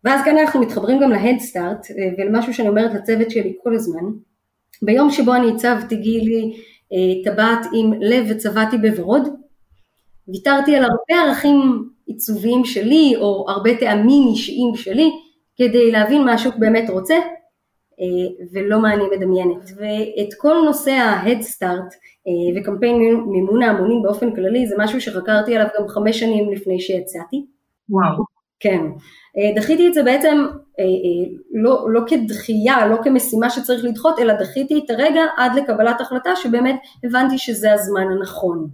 ואז 0.04 0.24
כאן 0.24 0.38
אנחנו 0.38 0.60
מתחברים 0.60 1.00
גם 1.00 1.10
להדסטארט 1.10 1.86
ולמשהו 2.18 2.54
שאני 2.54 2.68
אומרת 2.68 2.94
לצוות 2.94 3.30
שלי 3.30 3.56
כל 3.62 3.74
הזמן. 3.74 4.04
ביום 4.82 5.10
שבו 5.10 5.34
אני 5.34 5.50
הצבתי 5.50 5.96
גילי 5.96 6.52
טבעת 7.24 7.66
עם 7.74 7.92
לב 8.00 8.26
וצבעתי 8.30 8.78
בוורוד, 8.78 9.28
ויתרתי 10.32 10.76
על 10.76 10.84
הרבה 10.84 11.28
ערכים 11.28 11.88
עיצוביים 12.06 12.64
שלי 12.64 13.14
או 13.16 13.46
הרבה 13.48 13.76
טעמים 13.76 14.28
אישיים 14.28 14.74
שלי 14.74 15.10
כדי 15.56 15.90
להבין 15.90 16.24
מה 16.24 16.32
השוק 16.32 16.54
באמת 16.56 16.90
רוצה 16.90 17.14
אה, 18.00 18.46
ולא 18.52 18.82
מה 18.82 18.94
אני 18.94 19.02
מדמיינת. 19.16 19.70
ואת 19.76 20.34
כל 20.38 20.62
נושא 20.64 20.90
ההד 20.90 21.40
סטארט 21.40 21.94
אה, 22.28 22.60
וקמפיין 22.60 22.96
מימון 23.26 23.62
ההמונים 23.62 24.02
באופן 24.02 24.34
כללי 24.34 24.66
זה 24.66 24.74
משהו 24.78 25.00
שחקרתי 25.00 25.56
עליו 25.56 25.68
גם 25.78 25.88
חמש 25.88 26.20
שנים 26.20 26.52
לפני 26.52 26.80
שיצאתי. 26.80 27.46
וואו. 27.90 28.24
כן. 28.60 28.80
אה, 29.38 29.54
דחיתי 29.56 29.88
את 29.88 29.94
זה 29.94 30.02
בעצם 30.02 30.46
לא, 31.52 31.86
לא 31.92 32.00
כדחייה, 32.06 32.86
לא 32.86 32.96
כמשימה 33.02 33.50
שצריך 33.50 33.84
לדחות, 33.84 34.18
אלא 34.18 34.34
דחיתי 34.34 34.80
את 34.84 34.90
הרגע 34.90 35.22
עד 35.36 35.54
לקבלת 35.54 36.00
החלטה 36.00 36.36
שבאמת 36.36 36.76
הבנתי 37.04 37.38
שזה 37.38 37.72
הזמן 37.72 38.06
הנכון. 38.16 38.68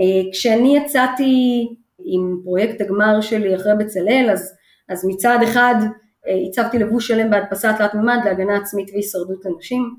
אה, 0.00 0.30
כשאני 0.32 0.76
יצאתי 0.76 1.66
עם 2.04 2.36
פרויקט 2.44 2.80
הגמר 2.80 3.20
שלי 3.20 3.56
אחרי 3.56 3.72
בצלאל, 3.78 4.28
אז, 4.32 4.54
אז 4.88 5.04
מצד 5.08 5.38
אחד 5.44 5.74
אה, 6.28 6.34
הצבתי 6.48 6.78
לבוש 6.78 7.08
שלם 7.08 7.30
בהדפסת 7.30 7.74
תלת 7.78 7.94
מימד 7.94 8.18
להגנה 8.24 8.56
עצמית 8.56 8.90
והישרדות 8.92 9.44
לנשים, 9.44 9.94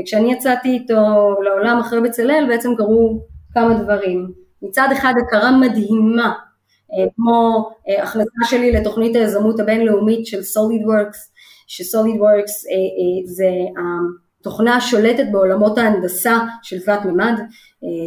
וכשאני 0.00 0.32
יצאתי 0.32 0.68
איתו 0.68 1.34
לעולם 1.44 1.78
אחרי 1.80 2.00
בצלאל 2.00 2.44
בעצם 2.48 2.76
קרו 2.76 3.26
כמה 3.54 3.74
דברים. 3.74 4.32
מצד 4.62 4.88
אחד 4.92 5.14
הכרה 5.26 5.58
מדהימה, 5.58 6.32
אה, 6.92 7.06
כמו 7.16 7.70
הכנסה 8.02 8.44
שלי 8.44 8.72
לתוכנית 8.72 9.16
היזמות 9.16 9.60
הבינלאומית 9.60 10.26
של 10.26 10.38
SolidWorks, 10.40 11.18
ש-SolidWorks 11.66 12.52
זה 13.24 13.48
התוכנה 14.42 14.76
השולטת 14.76 15.24
בעולמות 15.32 15.78
ההנדסה 15.78 16.38
של 16.62 16.80
תלת 16.80 17.04
מימד, 17.04 17.40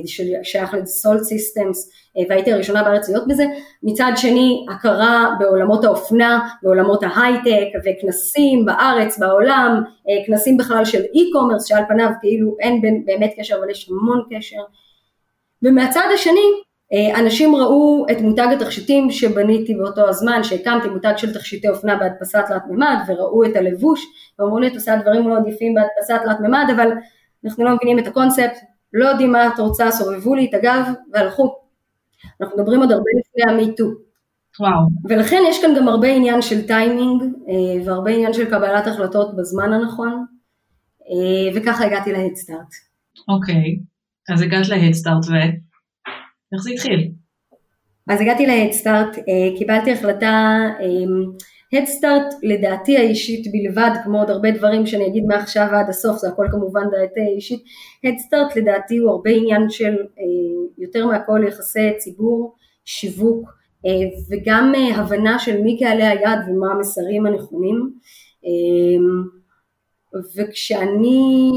ששייך 0.05 0.73
לדאסו 0.73 1.23
סיסטמס 1.23 1.89
והייתי 2.29 2.53
הראשונה 2.53 2.83
בארץ 2.83 3.09
להיות 3.09 3.27
בזה, 3.27 3.45
מצד 3.83 4.11
שני 4.15 4.65
הכרה 4.69 5.29
בעולמות 5.39 5.83
האופנה, 5.83 6.49
בעולמות 6.63 7.03
ההייטק 7.03 7.67
וכנסים 7.85 8.65
בארץ, 8.65 9.19
בעולם, 9.19 9.81
אה, 10.09 10.25
כנסים 10.27 10.57
בכלל 10.57 10.85
של 10.85 11.01
e-commerce 11.13 11.65
שעל 11.65 11.83
פניו 11.87 12.09
כאילו 12.21 12.55
אין 12.59 12.81
באמת 13.05 13.33
קשר 13.39 13.55
אבל 13.59 13.69
יש 13.69 13.89
המון 13.89 14.23
קשר. 14.31 14.61
ומהצד 15.63 16.07
השני 16.13 16.61
אנשים 16.93 17.55
ראו 17.55 18.05
את 18.11 18.21
מותג 18.21 18.47
התכשיטים 18.51 19.11
שבניתי 19.11 19.73
באותו 19.73 20.09
הזמן, 20.09 20.43
שהקמתי 20.43 20.89
מותג 20.89 21.13
של 21.17 21.33
תכשיטי 21.33 21.69
אופנה 21.69 21.95
בהדפסת 21.95 22.43
תלת 22.47 22.61
מימד 22.69 22.97
וראו 23.07 23.45
את 23.45 23.55
הלבוש 23.55 24.05
ואמרו 24.39 24.59
לי 24.59 24.67
את 24.67 24.73
עושה 24.73 24.95
דברים 25.01 25.27
מאוד 25.27 25.47
יפים 25.47 25.73
בהדפסת 25.73 26.25
תלת 26.25 26.39
מימד 26.39 26.65
אבל 26.75 26.91
אנחנו 27.45 27.65
לא 27.65 27.75
מבינים 27.75 27.99
את 27.99 28.07
הקונספט 28.07 28.57
לא 28.93 29.05
יודעים 29.05 29.31
מה 29.31 29.47
את 29.47 29.59
רוצה, 29.59 29.91
סובבו 29.91 30.35
לי 30.35 30.47
את 30.49 30.53
הגב 30.53 30.85
והלכו. 31.13 31.55
אנחנו 32.41 32.57
מדברים 32.57 32.79
עוד 32.79 32.91
הרבה 32.91 33.09
לפני 33.19 33.53
המיטו. 33.53 33.85
וואו. 34.59 34.87
ולכן 35.09 35.41
יש 35.49 35.61
כאן 35.61 35.75
גם 35.77 35.87
הרבה 35.87 36.07
עניין 36.07 36.41
של 36.41 36.67
טיימינג 36.67 37.21
אה, 37.23 37.85
והרבה 37.85 38.11
עניין 38.11 38.33
של 38.33 38.45
קבלת 38.45 38.87
החלטות 38.87 39.35
בזמן 39.35 39.73
הנכון, 39.73 40.25
אה, 41.09 41.55
וככה 41.55 41.85
הגעתי 41.85 42.11
להדסטארט. 42.11 42.67
אוקיי, 43.27 43.79
אז 44.33 44.41
הגעת 44.41 44.69
להדסטארט 44.69 45.23
ואיך 46.55 46.63
זה 46.63 46.69
התחיל? 46.71 47.11
אז 48.09 48.21
הגעתי 48.21 48.45
להדסטארט, 48.45 49.17
אה, 49.17 49.57
קיבלתי 49.57 49.91
החלטה 49.91 50.57
הדסטארט 51.73 52.33
לדעתי 52.43 52.97
האישית 52.97 53.51
בלבד, 53.51 53.91
כמו 54.03 54.19
עוד 54.19 54.29
הרבה 54.29 54.51
דברים 54.51 54.85
שאני 54.85 55.07
אגיד 55.07 55.23
מעכשיו 55.25 55.67
ועד 55.71 55.89
הסוף, 55.89 56.17
זה 56.17 56.27
הכל 56.27 56.45
כמובן 56.51 56.81
דעתי 56.91 57.21
האישית, 57.21 57.63
הדסטארט 58.03 58.55
לדעתי 58.55 58.97
הוא 58.97 59.11
הרבה 59.11 59.31
עניין 59.31 59.69
של 59.69 59.93
אה, 59.93 60.23
יותר 60.77 61.05
מהכל 61.05 61.41
יחסי 61.47 61.97
ציבור, 61.97 62.55
שיווק 62.85 63.49
אה, 63.85 63.91
וגם 64.29 64.73
אה, 64.75 64.95
הבנה 64.95 65.39
של 65.39 65.61
מי 65.61 65.79
קהלי 65.79 66.03
היעד 66.03 66.39
ומה 66.49 66.71
המסרים 66.71 67.25
הנכונים. 67.25 67.91
וכשאני, 70.35 71.51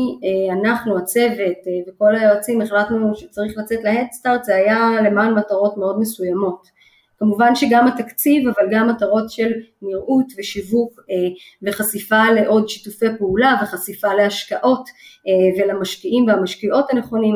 אנחנו 0.61 0.99
הצוות 0.99 1.59
וכל 1.89 2.15
היועצים 2.15 2.61
החלטנו 2.61 3.17
שצריך 3.17 3.53
לצאת 3.57 3.79
להדסטארט 3.85 4.45
זה 4.45 4.55
היה 4.55 4.91
למען 5.05 5.35
מטרות 5.35 5.77
מאוד 5.77 6.01
מסוימות. 6.01 6.79
כמובן 7.19 7.55
שגם 7.55 7.87
התקציב 7.87 8.49
אבל 8.49 8.69
גם 8.71 8.89
מטרות 8.89 9.31
של 9.31 9.53
נראות 9.83 10.27
ושיווק 10.39 11.01
אה, 11.11 11.15
וחשיפה 11.63 12.31
לעוד 12.31 12.69
שיתופי 12.69 13.07
פעולה 13.19 13.61
וחשיפה 13.63 14.15
להשקעות 14.15 14.89
אה, 15.29 15.63
ולמשקיעים 15.65 16.27
והמשקיעות 16.27 16.85
הנכונים 16.93 17.35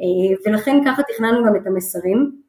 אה, 0.00 0.36
ולכן 0.46 0.76
ככה 0.86 1.02
תכננו 1.02 1.44
גם 1.46 1.56
את 1.56 1.66
המסרים. 1.66 2.44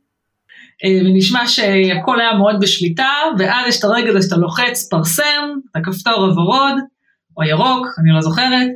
ונשמע 1.05 1.47
שהכל 1.47 2.19
היה 2.19 2.33
מאוד 2.37 2.55
בשליטה 2.61 3.09
ואז 3.39 3.67
יש 3.67 3.79
את 3.79 3.83
הרגע 3.83 4.09
הזה 4.09 4.21
שאתה 4.21 4.35
לוחץ 4.37 4.87
פרסם, 4.89 5.49
את 5.71 5.75
הכפתור 5.75 6.25
הוורוד 6.25 6.75
או 7.37 7.43
ירוק, 7.43 7.87
אני 7.99 8.11
לא 8.15 8.21
זוכרת, 8.21 8.67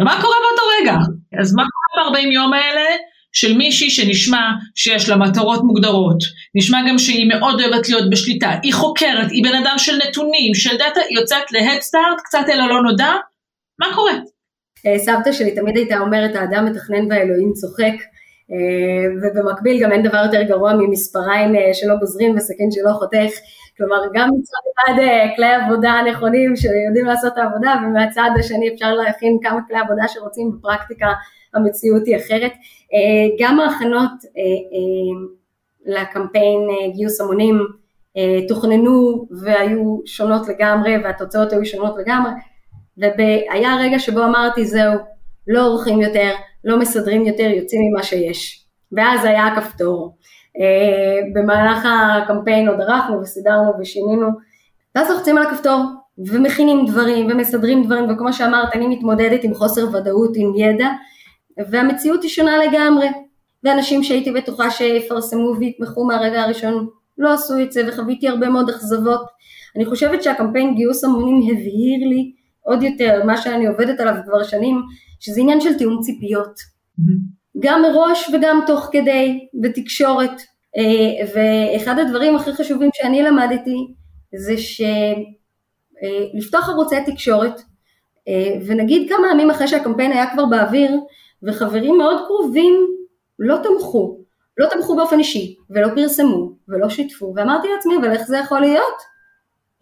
ומה 0.00 0.22
קורה 0.22 0.36
באותו 0.42 0.62
רגע? 0.80 0.96
אז 1.40 1.54
מה 1.54 1.62
קורה 1.62 2.10
ב-40 2.10 2.32
יום 2.32 2.52
האלה? 2.52 2.86
של 3.32 3.56
מישהי 3.56 3.90
שנשמע 3.90 4.50
שיש 4.74 5.08
לה 5.08 5.16
מטרות 5.16 5.60
מוגדרות, 5.64 6.18
נשמע 6.54 6.78
גם 6.88 6.98
שהיא 6.98 7.28
מאוד 7.28 7.60
אוהבת 7.60 7.88
להיות 7.88 8.10
בשליטה, 8.10 8.50
היא 8.62 8.74
חוקרת, 8.74 9.30
היא 9.30 9.44
בן 9.44 9.54
אדם 9.54 9.74
של 9.78 9.92
נתונים, 10.08 10.54
של 10.54 10.78
דאטה, 10.78 11.00
היא 11.08 11.18
יוצאת 11.18 11.52
להדסטארט, 11.52 12.20
קצת 12.24 12.44
אל 12.48 12.60
הלא 12.60 12.82
נודע, 12.82 13.12
מה 13.80 13.94
קורה? 13.94 14.12
אה, 14.86 14.98
סבתא 14.98 15.32
שלי 15.32 15.54
תמיד 15.54 15.76
הייתה 15.76 15.98
אומרת 15.98 16.36
האדם 16.36 16.66
מתכנן 16.66 17.06
והאלוהים 17.10 17.52
צוחק 17.52 17.96
אה, 18.52 19.04
ובמקביל 19.22 19.82
גם 19.82 19.92
אין 19.92 20.02
דבר 20.02 20.22
יותר 20.24 20.42
גרוע 20.42 20.72
ממספריים 20.74 21.56
אה, 21.56 21.74
שלא 21.74 21.94
גוזרים 22.00 22.36
וסכין 22.36 22.70
שלא 22.70 22.92
חותך 22.92 23.32
כלומר 23.80 24.02
גם 24.14 24.28
מצד 24.38 24.58
אחד 24.74 25.02
כלי 25.36 25.54
עבודה 25.54 25.94
נכונים 26.10 26.56
שיודעים 26.56 27.06
לעשות 27.06 27.32
את 27.32 27.38
העבודה 27.38 27.74
ומהצד 27.84 28.30
השני 28.38 28.74
אפשר 28.74 28.94
להכין 28.94 29.38
כמה 29.42 29.60
כלי 29.68 29.78
עבודה 29.78 30.08
שרוצים 30.08 30.52
בפרקטיקה 30.52 31.08
המציאות 31.54 32.06
היא 32.06 32.16
אחרת. 32.16 32.52
אה, 32.94 33.36
גם 33.40 33.60
ההכנות 33.60 34.10
אה, 34.36 34.42
אה, 34.72 36.00
לקמפיין 36.00 36.60
גיוס 36.94 37.20
המונים 37.20 37.58
תוכננו 38.48 39.26
והיו 39.42 40.00
שונות 40.06 40.48
לגמרי 40.48 40.96
והתוצאות 41.04 41.52
היו 41.52 41.66
שונות 41.66 41.94
לגמרי 41.98 42.30
והיה 42.96 43.76
רגע 43.80 43.98
שבו 43.98 44.24
אמרתי 44.24 44.64
זהו, 44.64 44.94
לא 45.46 45.66
עורכים 45.66 46.00
יותר, 46.00 46.30
לא 46.64 46.78
מסדרים 46.78 47.26
יותר, 47.26 47.42
יוצאים 47.42 47.82
ממה 47.90 48.02
שיש 48.02 48.66
ואז 48.92 49.24
היה 49.24 49.46
הכפתור. 49.46 50.16
במהלך 51.34 51.88
הקמפיין 52.22 52.68
עוד 52.68 52.80
ערכנו 52.80 53.20
וסידרנו 53.20 53.72
ושינינו 53.80 54.28
ואז 54.94 55.10
לוחצים 55.10 55.38
על 55.38 55.46
הכפתור 55.46 55.80
ומכינים 56.18 56.86
דברים 56.86 57.26
ומסדרים 57.30 57.84
דברים 57.84 58.10
וכמו 58.10 58.32
שאמרת 58.32 58.74
אני 58.74 58.86
מתמודדת 58.86 59.44
עם 59.44 59.54
חוסר 59.54 59.96
ודאות 59.96 60.32
עם 60.36 60.52
ידע 60.56 60.88
והמציאות 61.70 62.22
היא 62.22 62.30
שונה 62.30 62.56
לגמרי. 62.58 63.06
ואנשים 63.64 64.04
שהייתי 64.04 64.32
בטוחה 64.32 64.70
שיפרסמו 64.70 65.54
ויתמכו 65.58 66.04
מהרגע 66.04 66.42
הראשון 66.42 66.86
לא 67.18 67.34
עשו 67.34 67.62
את 67.62 67.72
זה 67.72 67.82
וחוויתי 67.88 68.28
הרבה 68.28 68.48
מאוד 68.48 68.70
אכזבות. 68.70 69.26
אני 69.76 69.84
חושבת 69.84 70.22
שהקמפיין 70.22 70.74
גיוס 70.74 71.04
המונים 71.04 71.50
הבהיר 71.50 72.08
לי 72.08 72.32
עוד 72.60 72.82
יותר 72.82 73.24
מה 73.24 73.36
שאני 73.36 73.66
עובדת 73.66 74.00
עליו 74.00 74.14
כבר 74.24 74.42
שנים, 74.42 74.82
שזה 75.20 75.40
עניין 75.40 75.60
של 75.60 75.78
תיאום 75.78 76.00
ציפיות. 76.00 76.58
Mm-hmm. 76.58 77.39
גם 77.58 77.82
מראש 77.82 78.30
וגם 78.34 78.60
תוך 78.66 78.88
כדי, 78.92 79.48
בתקשורת. 79.54 80.42
אה, 80.76 81.26
ואחד 81.34 81.98
הדברים 81.98 82.36
הכי 82.36 82.52
חשובים 82.52 82.90
שאני 82.94 83.22
למדתי 83.22 83.94
זה 84.34 84.54
שלפתוח 86.32 86.68
ערוצי 86.68 86.96
תקשורת 87.06 87.60
אה, 88.28 88.54
ונגיד 88.66 89.08
כמה 89.08 89.30
ימים 89.30 89.50
אחרי 89.50 89.68
שהקמפיין 89.68 90.12
היה 90.12 90.30
כבר 90.30 90.46
באוויר 90.46 91.00
וחברים 91.42 91.98
מאוד 91.98 92.26
קרובים 92.26 92.86
לא 93.38 93.56
תמכו, 93.62 94.20
לא 94.58 94.66
תמכו 94.68 94.96
באופן 94.96 95.18
אישי 95.18 95.56
ולא 95.70 95.88
פרסמו 95.94 96.52
ולא 96.68 96.88
שיתפו. 96.88 97.32
ואמרתי 97.36 97.68
לעצמי 97.76 97.96
אבל 97.96 98.12
איך 98.12 98.22
זה 98.26 98.38
יכול 98.38 98.60
להיות? 98.60 99.10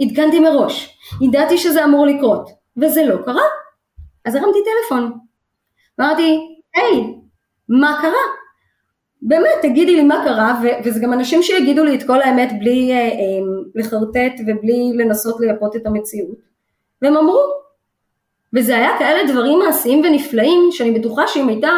עדכנתי 0.02 0.40
מראש, 0.40 0.98
ידעתי 1.20 1.58
שזה 1.58 1.84
אמור 1.84 2.06
לקרות 2.06 2.50
וזה 2.82 3.04
לא 3.04 3.16
קרה. 3.24 3.42
אז 4.24 4.34
הרמתי 4.34 4.58
טלפון, 4.64 5.18
אמרתי 6.00 6.38
היי 6.76 7.18
מה 7.68 7.98
קרה? 8.00 8.24
באמת, 9.22 9.50
תגידי 9.62 9.96
לי 9.96 10.02
מה 10.02 10.24
קרה, 10.24 10.60
ו- 10.62 10.84
וזה 10.84 11.00
גם 11.00 11.12
אנשים 11.12 11.42
שיגידו 11.42 11.84
לי 11.84 11.94
את 11.94 12.02
כל 12.06 12.20
האמת 12.20 12.48
בלי 12.58 12.92
אה, 12.92 12.98
אה, 12.98 13.08
לחרטט 13.74 14.40
ובלי 14.46 14.92
לנסות 14.94 15.40
לייפות 15.40 15.76
את 15.76 15.86
המציאות, 15.86 16.38
והם 17.02 17.16
אמרו, 17.16 17.40
וזה 18.56 18.76
היה 18.76 18.90
כאלה 18.98 19.32
דברים 19.32 19.58
מעשיים 19.58 20.02
ונפלאים, 20.04 20.68
שאני 20.70 20.98
בטוחה 20.98 21.22
שאם 21.26 21.48
הייתה 21.48 21.70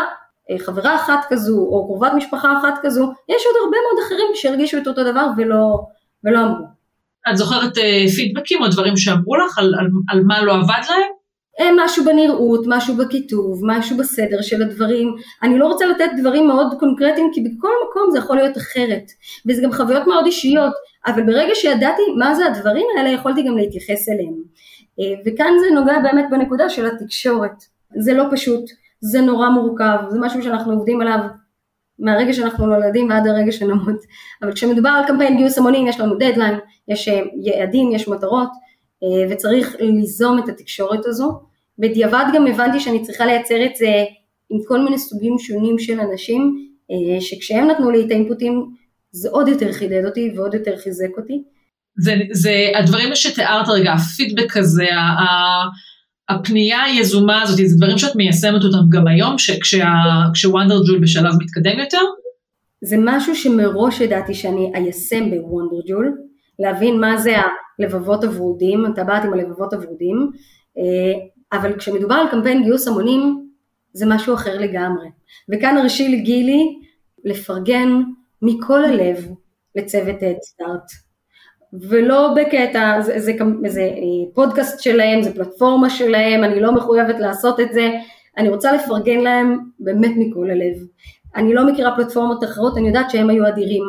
אה, 0.50 0.59
חברה 0.59 0.94
אחת 0.94 1.20
כזו, 1.28 1.59
או 1.59 1.87
קרובת 1.87 2.12
משפחה 2.16 2.59
אחת 2.59 2.75
כזו, 2.82 3.12
יש 3.28 3.47
עוד 3.47 3.54
הרבה 3.64 3.76
מאוד 3.87 4.06
אחרים 4.06 4.28
שהרגישו 4.35 4.78
את 4.78 4.87
אותו 4.87 5.04
דבר 5.04 5.26
ולא, 5.37 5.78
ולא 6.25 6.38
אמרו. 6.38 6.66
את 7.30 7.37
זוכרת 7.37 7.78
אה, 7.78 8.04
פידבקים 8.16 8.62
או 8.62 8.68
דברים 8.68 8.97
שאמרו 8.97 9.37
לך 9.37 9.59
על, 9.59 9.75
על, 9.78 9.87
על 10.09 10.23
מה 10.25 10.42
לא 10.44 10.52
עבד 10.52 10.82
להם? 10.90 11.20
אה, 11.61 11.69
משהו 11.76 12.05
בנראות, 12.05 12.64
משהו 12.67 12.97
בכיתוב, 12.97 13.61
משהו 13.62 13.97
בסדר 13.97 14.43
של 14.43 14.62
הדברים. 14.62 15.14
אני 15.43 15.59
לא 15.59 15.67
רוצה 15.67 15.87
לתת 15.87 16.11
דברים 16.19 16.47
מאוד 16.47 16.75
קונקרטיים, 16.81 17.31
כי 17.35 17.40
בכל 17.40 17.73
מקום 17.88 18.11
זה 18.12 18.19
יכול 18.19 18.37
להיות 18.37 18.57
אחרת. 18.57 19.11
וזה 19.47 19.62
גם 19.62 19.73
חוויות 19.73 20.07
מאוד 20.07 20.26
אישיות, 20.26 20.73
אבל 21.07 21.23
ברגע 21.23 21.55
שידעתי 21.55 22.02
מה 22.19 22.35
זה 22.35 22.47
הדברים 22.47 22.87
האלה, 22.97 23.09
יכולתי 23.09 23.43
גם 23.43 23.57
להתייחס 23.57 24.09
אליהם. 24.09 24.35
אה, 25.00 25.21
וכאן 25.26 25.52
זה 25.61 25.75
נוגע 25.75 25.99
באמת 26.02 26.25
בנקודה 26.31 26.69
של 26.69 26.87
התקשורת. 26.87 27.64
זה 27.99 28.14
לא 28.14 28.25
פשוט, 28.31 28.64
זה 29.00 29.21
נורא 29.21 29.49
מורכב, 29.49 29.99
זה 30.09 30.19
משהו 30.21 30.43
שאנחנו 30.43 30.73
עובדים 30.73 31.00
עליו 31.00 31.19
מהרגע 31.99 32.33
שאנחנו 32.33 32.67
נולדים 32.67 33.11
ועד 33.11 33.26
הרגע 33.26 33.52
שנמות. 33.52 34.00
אבל 34.43 34.52
כשמדובר 34.52 34.88
על 34.88 35.07
קמפיין 35.07 35.37
גיוס 35.37 35.59
המונים, 35.59 35.87
יש 35.87 36.00
לנו 36.00 36.14
דדליין, 36.14 36.59
יש 36.88 37.09
אה, 37.09 37.21
יעדים, 37.43 37.93
יש 37.93 38.09
מטרות, 38.09 38.49
וצריך 39.31 39.76
ליזום 39.81 40.38
את 40.38 40.49
התקשורת 40.49 41.07
הזו. 41.07 41.40
בדיעבד 41.81 42.25
גם 42.35 42.47
הבנתי 42.47 42.81
שאני 42.81 43.03
צריכה 43.03 43.27
לייצר 43.27 43.65
את 43.65 43.77
זה 43.77 44.05
עם 44.51 44.59
כל 44.69 44.81
מיני 44.81 44.99
סוגים 44.99 45.39
שונים 45.39 45.79
של 45.79 46.01
אנשים, 46.01 46.67
אה, 46.91 47.21
שכשהם 47.21 47.71
נתנו 47.71 47.91
לי 47.91 48.07
את 48.07 48.11
האינפוטים 48.11 48.71
זה 49.13 49.29
עוד 49.31 49.49
יותר 49.49 49.73
חידד 49.73 50.05
אותי 50.05 50.33
ועוד 50.37 50.55
יותר 50.55 50.77
חיזק 50.77 51.09
אותי. 51.19 51.43
זה, 51.97 52.15
זה 52.33 52.53
הדברים 52.79 53.15
שתיארת 53.15 53.69
רגע, 53.69 53.93
הפידבק 53.93 54.57
הזה, 54.57 54.87
הפנייה 56.29 56.83
היזומה 56.83 57.43
הזאת, 57.43 57.57
זה 57.57 57.77
דברים 57.77 57.99
שאת 57.99 58.17
מיישמת 58.17 58.65
אותם 58.65 58.89
גם 58.89 59.07
היום, 59.07 59.37
כשוונדר 60.35 60.81
ג'ול 60.87 60.99
בשלב 61.03 61.33
מתקדם 61.41 61.79
יותר? 61.79 62.01
זה 62.83 62.97
משהו 62.99 63.37
שמראש 63.37 64.01
ידעתי 64.01 64.35
שאני 64.35 64.73
איישם 64.75 65.31
בוונדר 65.31 65.81
ג'ול, 65.89 66.19
להבין 66.59 67.01
מה 67.01 67.17
זה 67.17 67.37
הלבבות 67.81 68.25
הוורודים, 68.25 68.85
הטבעת 68.85 69.25
עם 69.25 69.33
הלבבות 69.33 69.73
הוורודים, 69.73 70.31
אה, 70.79 71.39
אבל 71.52 71.78
כשמדובר 71.78 72.14
על 72.14 72.30
קמפיין 72.30 72.62
גיוס 72.62 72.88
המונים 72.88 73.47
זה 73.92 74.07
משהו 74.07 74.35
אחר 74.35 74.59
לגמרי. 74.59 75.09
וכאן 75.49 75.76
הרשי 75.76 76.09
לי 76.09 76.21
גילי 76.21 76.78
לפרגן 77.25 78.02
מכל 78.42 78.85
הלב 78.85 79.28
לצוות 79.76 80.16
הדסטארט. 80.23 80.90
ולא 81.73 82.35
בקטע, 82.37 83.00
זה, 83.00 83.21
זה, 83.21 83.33
זה, 83.66 83.83
אה, 83.83 84.35
פודקאסט 84.35 84.80
שלהם, 84.80 85.23
זה 85.23 85.35
פלטפורמה 85.35 85.90
שלהם, 85.90 86.45
אני 86.45 86.61
לא 86.61 86.73
מחויבת 86.73 87.21
לעשות 87.21 87.61
את 87.61 87.73
זה, 87.73 87.90
אני 88.38 88.49
רוצה 88.49 88.73
לפרגן 88.73 89.21
להם 89.21 89.59
באמת 89.80 90.12
מכל 90.16 90.50
הלב. 90.50 90.75
אני 91.37 91.54
לא 91.54 91.66
מכירה 91.66 91.97
פלטפורמות 91.97 92.45
אחרות, 92.45 92.76
אני 92.76 92.88
יודעת 92.88 93.11
שהם 93.11 93.30
היו 93.30 93.49
אדירים. 93.49 93.85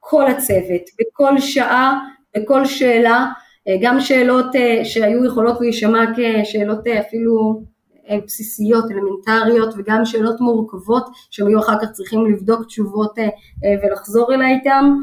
כל 0.00 0.26
הצוות, 0.26 0.82
בכל 1.00 1.40
שעה, 1.40 2.00
בכל 2.36 2.64
שאלה, 2.66 3.16
אה, 3.16 3.32
גם 3.82 4.00
שאלות 4.00 4.56
אה, 4.56 4.84
שהיו 4.84 5.24
יכולות 5.24 5.60
להישמע 5.60 6.04
כשאלות 6.16 6.86
אה, 6.86 7.00
אפילו 7.00 7.62
בסיסיות, 8.24 8.84
אלמנטריות, 8.90 9.74
וגם 9.78 10.04
שאלות 10.04 10.40
מורכבות 10.40 11.04
שהם 11.30 11.46
היו 11.46 11.58
אחר 11.58 11.78
כך 11.82 11.90
צריכים 11.92 12.26
לבדוק 12.26 12.66
תשובות 12.66 13.14
ולחזור 13.82 14.34
אליי 14.34 14.54
איתם, 14.54 14.94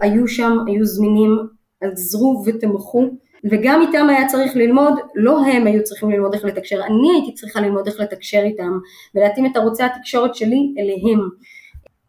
היו 0.00 0.28
שם, 0.28 0.56
היו 0.66 0.84
זמינים, 0.84 1.38
עזרו 1.80 2.44
ותמכו, 2.46 3.10
וגם 3.50 3.80
איתם 3.80 4.06
היה 4.08 4.26
צריך 4.28 4.56
ללמוד, 4.56 4.94
לא 5.14 5.46
הם 5.46 5.66
היו 5.66 5.84
צריכים 5.84 6.10
ללמוד 6.10 6.34
איך 6.34 6.44
לתקשר, 6.44 6.80
אני 6.86 7.10
הייתי 7.14 7.34
צריכה 7.34 7.60
ללמוד 7.60 7.86
איך 7.86 8.00
לתקשר 8.00 8.40
איתם, 8.44 8.78
ולהתאים 9.14 9.46
את 9.46 9.56
ערוצי 9.56 9.82
התקשורת 9.82 10.34
שלי 10.34 10.74
אליהם. 10.78 11.20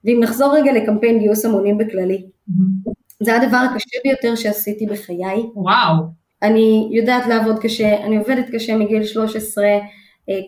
ואם 0.05 0.17
נחזור 0.19 0.55
רגע 0.55 0.73
לקמפיין 0.73 1.19
גיוס 1.19 1.45
המונים 1.45 1.77
בכללי, 1.77 2.25
mm-hmm. 2.49 2.91
זה 3.23 3.35
הדבר 3.35 3.57
הקשה 3.57 3.99
ביותר 4.03 4.35
שעשיתי 4.35 4.85
בחיי. 4.85 5.43
וואו. 5.55 5.95
אני 6.41 6.89
יודעת 6.91 7.27
לעבוד 7.27 7.59
קשה, 7.59 8.03
אני 8.03 8.17
עובדת 8.17 8.45
קשה 8.53 8.77
מגיל 8.77 9.03
13, 9.03 9.65
אה, 9.65 9.79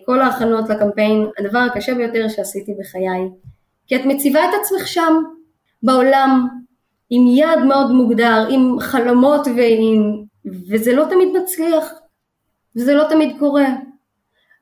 כל 0.06 0.20
ההכנות 0.20 0.68
לקמפיין, 0.68 1.26
הדבר 1.38 1.58
הקשה 1.58 1.94
ביותר 1.94 2.28
שעשיתי 2.28 2.72
בחיי. 2.80 3.28
כי 3.86 3.96
את 3.96 4.00
מציבה 4.04 4.40
את 4.40 4.54
עצמך 4.60 4.88
שם, 4.88 5.14
בעולם, 5.82 6.46
עם 7.10 7.26
יעד 7.26 7.58
מאוד 7.58 7.90
מוגדר, 7.90 8.46
עם 8.50 8.80
חלומות 8.80 9.46
ועם... 9.56 10.24
וזה 10.70 10.92
לא 10.92 11.04
תמיד 11.10 11.28
מצליח, 11.42 11.92
וזה 12.76 12.94
לא 12.94 13.04
תמיד 13.10 13.36
קורה. 13.38 13.66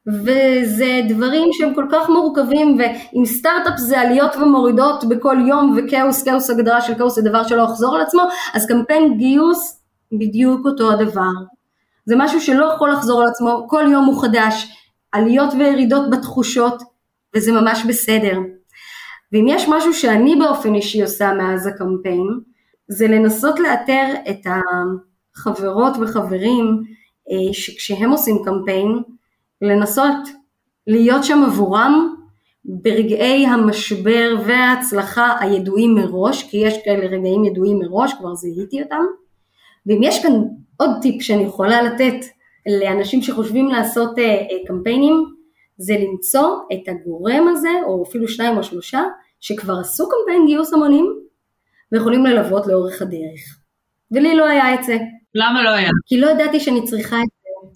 וזה 0.06 1.00
דברים 1.08 1.48
שהם 1.52 1.74
כל 1.74 1.86
כך 1.92 2.08
מורכבים 2.08 2.78
ועם 2.78 3.24
סטארט-אפ 3.24 3.76
זה 3.76 4.00
עליות 4.00 4.36
ומורידות 4.36 5.04
בכל 5.04 5.36
יום 5.48 5.76
וכאוס, 5.76 6.22
כאוס 6.22 6.50
הגדרה 6.50 6.80
של 6.80 6.94
כאוס 6.94 7.14
זה 7.14 7.22
דבר 7.22 7.42
שלא 7.44 7.62
יחזור 7.62 7.96
על 7.96 8.02
עצמו, 8.02 8.22
אז 8.54 8.66
קמפיין 8.66 9.16
גיוס 9.16 9.82
בדיוק 10.12 10.66
אותו 10.66 10.92
הדבר. 10.92 11.32
זה 12.06 12.14
משהו 12.18 12.40
שלא 12.40 12.64
יכול 12.64 12.90
לחזור 12.90 13.20
על 13.22 13.28
עצמו, 13.28 13.66
כל 13.68 13.84
יום 13.92 14.04
הוא 14.04 14.22
חדש, 14.22 14.72
עליות 15.12 15.54
וירידות 15.58 16.10
בתחושות 16.10 16.82
וזה 17.36 17.52
ממש 17.52 17.84
בסדר. 17.88 18.38
ואם 19.32 19.46
יש 19.48 19.68
משהו 19.68 19.94
שאני 19.94 20.36
באופן 20.36 20.74
אישי 20.74 21.02
עושה 21.02 21.32
מאז 21.32 21.66
הקמפיין, 21.66 22.26
זה 22.88 23.08
לנסות 23.08 23.60
לאתר 23.60 24.14
את 24.30 24.46
החברות 25.36 25.92
וחברים 26.00 26.82
אה, 27.30 27.52
שכשהם 27.52 28.10
עושים 28.10 28.36
קמפיין, 28.44 29.02
לנסות 29.62 30.28
להיות 30.86 31.24
שם 31.24 31.42
עבורם 31.46 32.14
ברגעי 32.64 33.46
המשבר 33.46 34.36
וההצלחה 34.46 35.36
הידועים 35.40 35.94
מראש, 35.94 36.50
כי 36.50 36.56
יש 36.56 36.74
כאלה 36.84 37.06
רגעים 37.06 37.44
ידועים 37.44 37.78
מראש, 37.78 38.14
כבר 38.14 38.34
זיהיתי 38.34 38.82
אותם. 38.82 39.04
ואם 39.86 40.02
יש 40.02 40.22
כאן 40.22 40.32
עוד 40.76 40.90
טיפ 41.02 41.22
שאני 41.22 41.42
יכולה 41.42 41.82
לתת 41.82 42.26
לאנשים 42.80 43.22
שחושבים 43.22 43.68
לעשות 43.68 44.18
uh, 44.18 44.66
קמפיינים, 44.66 45.24
זה 45.78 45.94
למצוא 45.94 46.58
את 46.72 46.88
הגורם 46.88 47.48
הזה, 47.48 47.68
או 47.86 48.04
אפילו 48.08 48.28
שניים 48.28 48.56
או 48.56 48.62
שלושה, 48.62 49.02
שכבר 49.40 49.78
עשו 49.80 50.08
קמפיין 50.08 50.46
גיוס 50.46 50.72
המונים, 50.72 51.06
ויכולים 51.92 52.26
ללוות 52.26 52.66
לאורך 52.66 53.02
הדרך. 53.02 53.58
ולי 54.10 54.36
לא 54.36 54.44
היה 54.44 54.74
את 54.74 54.84
זה. 54.84 54.96
למה 55.34 55.62
לא 55.62 55.70
היה? 55.70 55.90
כי 56.06 56.20
לא 56.20 56.30
ידעתי 56.30 56.60
שאני 56.60 56.84
צריכה 56.84 57.16
את 57.16 57.28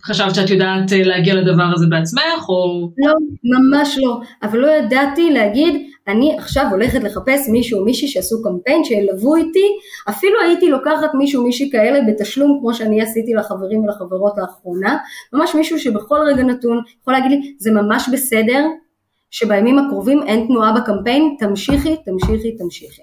חשבת 0.04 0.34
שאת 0.34 0.50
יודעת 0.50 0.92
אה, 0.92 1.02
להגיע 1.02 1.34
לדבר 1.34 1.72
הזה 1.74 1.86
בעצמך, 1.90 2.48
או... 2.48 2.90
לא, 2.98 3.14
ממש 3.44 3.98
לא. 3.98 4.20
אבל 4.42 4.58
לא 4.58 4.66
ידעתי 4.66 5.30
להגיד, 5.30 5.86
אני 6.08 6.36
עכשיו 6.38 6.66
הולכת 6.70 7.02
לחפש 7.02 7.48
מישהו 7.48 7.80
או 7.80 7.84
מישהי 7.84 8.08
שעשו 8.08 8.42
קמפיין, 8.42 8.84
שילוו 8.84 9.36
איתי, 9.36 9.66
אפילו 10.08 10.40
הייתי 10.40 10.68
לוקחת 10.68 11.14
מישהו 11.14 11.40
או 11.40 11.46
מישהי 11.46 11.70
כאלה 11.70 12.00
בתשלום, 12.08 12.58
כמו 12.60 12.74
שאני 12.74 13.02
עשיתי 13.02 13.34
לחברים 13.34 13.84
ולחברות 13.84 14.32
לאחרונה, 14.38 14.96
ממש 15.32 15.54
מישהו 15.54 15.78
שבכל 15.78 16.18
רגע 16.26 16.42
נתון 16.42 16.80
יכול 17.02 17.14
להגיד 17.14 17.30
לי, 17.30 17.54
זה 17.58 17.70
ממש 17.70 18.08
בסדר, 18.12 18.66
שבימים 19.30 19.78
הקרובים 19.78 20.22
אין 20.22 20.46
תנועה 20.46 20.72
בקמפיין, 20.72 21.36
תמשיכי, 21.38 21.96
תמשיכי, 22.04 22.56
תמשיכי. 22.56 23.02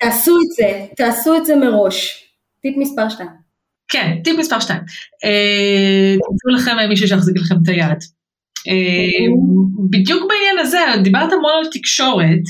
תעשו 0.00 0.36
את 0.36 0.50
זה, 0.56 0.86
תעשו 0.96 1.36
את 1.36 1.46
זה 1.46 1.56
מראש. 1.56 2.28
טיפ 2.62 2.76
מספר 2.76 3.08
2. 3.08 3.41
כן, 3.92 4.16
טיפ 4.24 4.38
מספר 4.38 4.60
2. 4.60 4.78
אה, 5.24 6.14
תמצאו 6.14 6.50
לכם 6.56 6.88
מישהו 6.88 7.08
שיחזיק 7.08 7.36
לכם 7.36 7.54
את 7.62 7.68
היד. 7.68 7.98
אה, 8.68 9.26
בדיוק 9.90 10.22
בעניין 10.28 10.58
הזה, 10.58 10.78
דיברת 11.02 11.32
המון 11.32 11.52
על 11.58 11.70
תקשורת, 11.72 12.44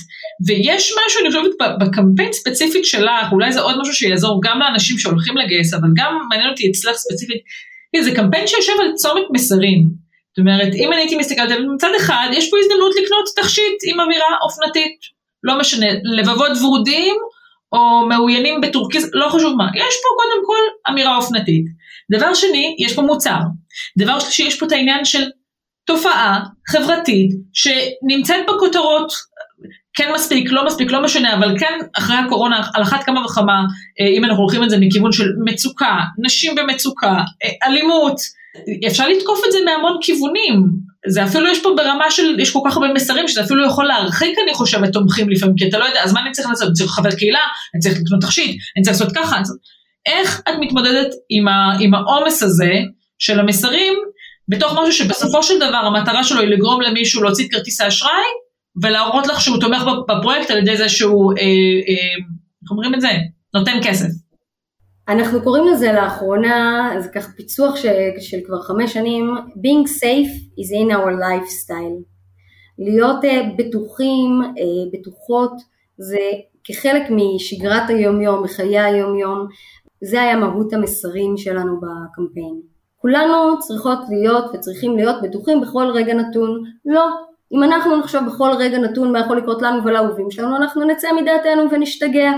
ויש 0.47 0.93
משהו, 0.93 1.21
אני 1.21 1.29
חושבת, 1.29 1.79
בקמפיין 1.81 2.33
ספציפית 2.33 2.85
שלך, 2.85 3.33
אולי 3.33 3.53
זה 3.53 3.61
עוד 3.61 3.81
משהו 3.81 3.95
שיעזור 3.95 4.41
גם 4.45 4.59
לאנשים 4.61 4.99
שהולכים 4.99 5.37
לגייס, 5.37 5.75
אבל 5.75 5.89
גם 5.97 6.19
מעניין 6.31 6.51
אותי 6.51 6.71
אצלך 6.71 6.97
ספציפית, 6.97 7.43
זה 8.01 8.15
קמפיין 8.15 8.47
שיושב 8.47 8.73
על 8.81 8.93
צומת 8.95 9.25
מסרים. 9.33 9.89
זאת 10.31 10.39
אומרת, 10.39 10.75
אם 10.75 10.93
אני 10.93 11.01
הייתי 11.01 11.17
מסתכלת 11.17 11.59
מצד 11.75 11.91
אחד, 11.97 12.29
יש 12.33 12.51
פה 12.51 12.57
הזדמנות 12.63 12.93
לקנות 13.03 13.25
תכשיט 13.37 13.79
עם 13.85 14.01
אווירה 14.01 14.27
אופנתית, 14.43 14.97
לא 15.43 15.59
משנה, 15.59 15.87
לבבות 16.05 16.51
ורודים, 16.63 17.15
או 17.73 18.07
מאוינים 18.09 18.61
בטורקיז, 18.61 19.11
לא 19.13 19.29
חשוב 19.29 19.57
מה, 19.57 19.71
יש 19.75 19.95
פה 20.03 20.09
קודם 20.17 20.47
כל 20.47 20.91
אמירה 20.93 21.17
אופנתית. 21.17 21.65
דבר 22.17 22.35
שני, 22.35 22.77
יש 22.79 22.95
פה 22.95 23.03
מוצר. 23.03 23.39
דבר 23.99 24.21
שלישי, 24.21 24.43
יש 24.43 24.59
פה 24.59 24.67
את 24.67 24.73
העניין 24.73 25.05
של 25.05 25.23
תופעה 25.85 26.41
חברתית 26.69 27.31
שנמצאת 27.53 28.47
בכותרות, 28.49 29.13
כן 29.95 30.13
מספיק, 30.15 30.53
לא 30.53 30.67
מספיק, 30.67 30.91
לא 30.91 31.03
משנה, 31.03 31.35
אבל 31.35 31.59
כן 31.59 31.79
אחרי 31.99 32.17
הקורונה, 32.17 32.67
על 32.75 32.83
אחת 32.83 33.03
כמה 33.05 33.25
וכמה, 33.25 33.65
אה, 34.01 34.07
אם 34.07 34.25
אנחנו 34.25 34.43
הולכים 34.43 34.65
את 34.65 34.71
זה 34.71 34.77
מכיוון 34.81 35.13
של 35.13 35.29
מצוקה, 35.45 35.99
נשים 36.25 36.55
במצוקה, 36.55 37.13
אה, 37.45 37.69
אלימות, 37.69 38.17
אפשר 38.87 39.09
לתקוף 39.09 39.41
את 39.47 39.53
זה 39.53 39.59
מהמון 39.65 39.99
כיוונים. 40.01 40.92
זה 41.09 41.25
אפילו 41.25 41.49
יש 41.49 41.63
פה 41.63 41.75
ברמה 41.77 42.11
של, 42.11 42.41
יש 42.41 42.51
כל 42.51 42.59
כך 42.67 42.77
הרבה 42.77 42.93
מסרים 42.93 43.29
שזה 43.29 43.45
אפילו 43.45 43.67
יכול 43.67 43.85
להרחיק 43.85 44.39
אני 44.45 44.55
חושבת 44.55 44.93
תומכים 44.93 45.29
לפעמים, 45.29 45.57
כי 45.57 45.69
אתה 45.69 45.79
לא 45.79 45.85
יודע, 45.85 46.01
אז 46.05 46.13
מה 46.13 46.21
אני 46.21 46.33
צריך 46.33 46.49
לעשות? 46.49 46.67
אני 46.67 46.75
צריך 46.75 46.91
חבר 46.91 47.11
קהילה, 47.11 47.41
אני 47.75 47.81
צריך 47.83 48.01
לקנות 48.01 48.21
תכשיט, 48.21 48.61
אני 48.77 48.85
צריך 48.85 49.01
לעשות 49.01 49.17
ככה. 49.17 49.41
איך 50.07 50.41
את 50.41 50.55
מתמודדת 50.61 51.09
עם, 51.29 51.49
ה, 51.49 51.73
עם 51.81 51.95
העומס 51.95 52.43
הזה 52.43 52.73
של 53.19 53.41
המסרים, 53.41 53.95
בתוך 54.49 54.73
משהו 54.73 54.93
שבסופו 54.93 55.43
של 55.43 55.57
דבר 55.57 55.77
המטרה 55.87 56.25
שלו 56.25 56.41
היא 56.41 56.49
לגרום 56.49 56.81
למישהו 56.81 57.23
להוציא 57.23 57.47
את 57.47 57.51
כרטיס 57.51 57.81
האשראי, 57.81 58.25
ולהראות 58.83 59.27
לך 59.27 59.41
שהוא 59.41 59.61
תומך 59.61 59.83
בפרויקט 60.09 60.51
על 60.51 60.59
ידי 60.59 60.77
זה 60.77 60.89
שהוא, 60.89 61.33
אה, 61.33 61.45
אה, 61.89 62.15
איך 62.63 62.71
אומרים 62.71 62.95
את 62.95 63.01
זה? 63.01 63.09
נותן 63.55 63.79
כסף. 63.83 64.07
אנחנו 65.09 65.43
קוראים 65.43 65.67
לזה 65.67 65.93
לאחרונה, 65.93 66.91
זה 66.99 67.09
כך 67.09 67.35
פיצוח 67.37 67.77
ש, 67.77 67.87
של 68.19 68.39
כבר 68.47 68.63
חמש 68.63 68.93
שנים, 68.93 69.35
being 69.37 69.89
safe 69.89 70.61
is 70.61 70.75
in 70.75 70.93
our 70.93 71.13
lifestyle. 71.21 72.03
להיות 72.79 73.25
uh, 73.25 73.29
בטוחים, 73.59 74.41
uh, 74.43 74.99
בטוחות, 74.99 75.53
זה 75.99 76.31
כחלק 76.65 77.03
משגרת 77.11 77.91
היום-יום, 77.91 78.43
מחיי 78.43 78.79
היום-יום, 78.79 79.47
זה 80.05 80.23
היה 80.23 80.37
מהות 80.37 80.73
המסרים 80.73 81.37
שלנו 81.37 81.81
בקמפיין. 81.81 82.61
כולנו 82.97 83.59
צריכות 83.59 83.99
להיות 84.09 84.45
וצריכים 84.55 84.97
להיות 84.97 85.23
בטוחים 85.23 85.61
בכל 85.61 85.87
רגע 85.95 86.15
נתון. 86.15 86.63
לא, 86.85 87.09
אם 87.53 87.63
אנחנו 87.63 87.97
נחשוב 87.97 88.21
בכל 88.27 88.51
רגע 88.59 88.79
נתון 88.79 89.13
מה 89.13 89.21
יכול 89.21 89.37
לקרות 89.37 89.63
לנו 89.63 89.85
ולאהובים 89.85 90.31
שלנו, 90.31 90.57
אנחנו 90.57 90.85
נצא 90.85 91.09
מדעתנו 91.13 91.71
ונשתגע. 91.71 92.33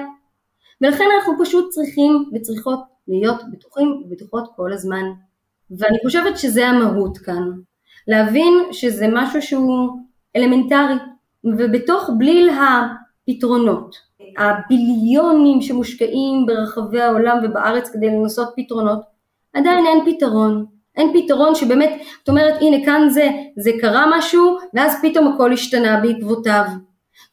ולכן 0.85 1.05
אנחנו 1.19 1.45
פשוט 1.45 1.71
צריכים 1.71 2.25
וצריכות 2.35 2.81
להיות 3.09 3.43
בטוחים 3.53 4.03
ובטוחות 4.07 4.53
כל 4.57 4.73
הזמן. 4.73 5.05
ואני 5.79 5.99
חושבת 6.05 6.39
שזה 6.39 6.69
המהות 6.69 7.19
כאן. 7.19 7.51
להבין 8.09 8.55
שזה 8.73 9.07
משהו 9.13 9.43
שהוא 9.43 9.89
אלמנטרי, 10.37 10.95
ובתוך 11.45 12.11
בליל 12.19 12.51
הפתרונות, 12.51 13.97
הביליונים 14.39 15.63
שמושקעים 15.63 16.47
ברחבי 16.47 17.01
העולם 17.01 17.39
ובארץ 17.45 17.91
כדי 17.91 18.07
לנסות 18.07 18.49
פתרונות, 18.57 19.01
עדיין 19.53 19.87
אין 19.87 20.15
פתרון. 20.15 20.67
אין 20.97 21.13
פתרון 21.15 21.55
שבאמת, 21.55 22.03
את 22.23 22.29
אומרת 22.29 22.55
הנה 22.61 22.85
כאן 22.85 23.09
זה, 23.11 23.31
זה 23.57 23.71
קרה 23.81 24.19
משהו, 24.19 24.59
ואז 24.75 24.97
פתאום 25.03 25.29
הכל 25.29 25.53
השתנה 25.53 26.01
בעקבותיו. 26.01 26.65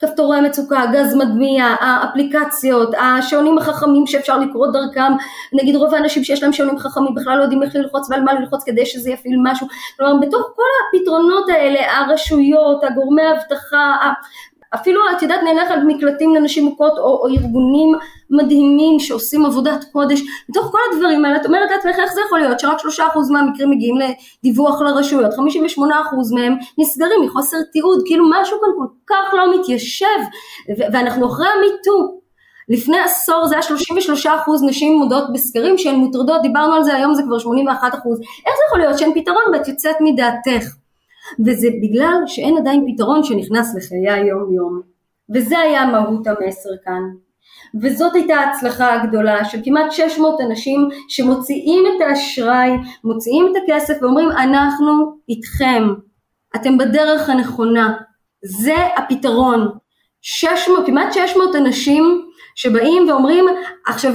כפתורי 0.01 0.37
המצוקה, 0.37 0.85
גז 0.93 1.15
מדמיע, 1.15 1.65
האפליקציות, 1.79 2.89
השעונים 2.93 3.57
החכמים 3.57 4.07
שאפשר 4.07 4.39
לקרוא 4.39 4.67
דרכם, 4.67 5.11
נגיד 5.53 5.75
רוב 5.75 5.95
האנשים 5.95 6.23
שיש 6.23 6.43
להם 6.43 6.53
שעונים 6.53 6.79
חכמים 6.79 7.15
בכלל 7.15 7.37
לא 7.37 7.43
יודעים 7.43 7.63
איך 7.63 7.75
ללחוץ 7.75 8.09
ועל 8.09 8.21
מה 8.21 8.33
ללחוץ 8.33 8.63
כדי 8.63 8.85
שזה 8.85 9.11
יפעיל 9.11 9.39
משהו, 9.43 9.67
כלומר 9.97 10.27
בתוך 10.27 10.41
כל 10.55 10.63
הפתרונות 10.87 11.49
האלה, 11.49 11.97
הרשויות, 11.97 12.83
הגורמי 12.83 13.21
האבטחה, 13.21 14.11
אפילו 14.75 15.01
את 15.17 15.21
יודעת 15.21 15.39
נלך 15.43 15.71
על 15.71 15.83
מקלטים 15.83 16.35
לנשים 16.35 16.65
מוכות 16.65 16.97
או, 16.97 17.03
או 17.03 17.27
ארגונים 17.27 17.93
מדהימים 18.29 18.99
שעושים 18.99 19.45
עבודת 19.45 19.83
קודש, 19.91 20.21
בתוך 20.49 20.71
כל 20.71 20.79
הדברים 20.91 21.25
האלה 21.25 21.37
את 21.37 21.45
אומרת 21.45 21.71
לעצמך 21.71 21.95
איך 21.99 22.13
זה 22.13 22.21
יכול 22.25 22.39
להיות 22.39 22.59
שרק 22.59 22.79
שלושה 22.79 23.07
אחוז 23.07 23.31
מהמקרים 23.31 23.69
מגיעים 23.69 23.95
לדיווח 23.97 24.81
לרשויות, 24.81 25.33
חמישים 25.33 25.65
ושמונה 25.65 26.01
אחוז 26.01 26.31
מהם 26.31 26.55
נסגרים 26.77 27.21
מחוסר 27.25 27.57
תיעוד, 27.73 28.01
כאילו 28.05 28.25
משהו 28.29 28.57
כאן 28.61 28.69
כל 28.77 28.93
כך 29.07 29.33
לא 29.33 29.59
מתיישב. 29.59 30.05
ואנחנו 30.93 31.27
אחרי 31.27 31.47
המיטו 31.47 32.21
לפני 32.69 32.99
עשור 32.99 33.45
זה 33.45 33.55
היה 33.55 33.61
33 33.61 34.25
אחוז 34.25 34.63
נשים 34.63 34.97
מודות 34.97 35.23
בסקרים 35.33 35.77
שהן 35.77 35.95
מוטרדות, 35.95 36.41
דיברנו 36.41 36.73
על 36.73 36.83
זה 36.83 36.95
היום 36.95 37.13
זה 37.13 37.23
כבר 37.23 37.39
81 37.39 37.95
אחוז, 37.95 38.19
איך 38.19 38.55
זה 38.55 38.63
יכול 38.67 38.79
להיות 38.79 38.99
שאין 38.99 39.13
פתרון 39.13 39.43
ואת 39.53 39.67
יוצאת 39.67 39.95
מדעתך? 39.99 40.80
וזה 41.45 41.67
בגלל 41.81 42.17
שאין 42.25 42.57
עדיין 42.57 42.85
פתרון 42.93 43.23
שנכנס 43.23 43.75
לחיי 43.75 44.11
היום 44.11 44.53
יום. 44.53 44.81
וזה 45.35 45.59
היה 45.59 45.85
מהות 45.85 46.27
המסר 46.27 46.69
כאן. 46.85 47.01
וזאת 47.81 48.15
הייתה 48.15 48.35
ההצלחה 48.35 48.93
הגדולה 48.93 49.45
של 49.45 49.57
כמעט 49.63 49.91
600 49.91 50.41
אנשים 50.41 50.89
שמוציאים 51.07 51.83
את 51.87 52.01
האשראי, 52.01 52.71
מוציאים 53.03 53.45
את 53.51 53.63
הכסף 53.63 53.93
ואומרים 54.01 54.31
אנחנו 54.31 55.17
איתכם, 55.29 55.83
אתם 56.55 56.77
בדרך 56.77 57.29
הנכונה, 57.29 57.93
זה 58.45 58.75
הפתרון. 58.97 59.67
600, 60.21 60.85
כמעט 60.85 61.13
600 61.13 61.55
אנשים 61.55 62.27
שבאים 62.55 63.09
ואומרים 63.09 63.45
עכשיו 63.87 64.13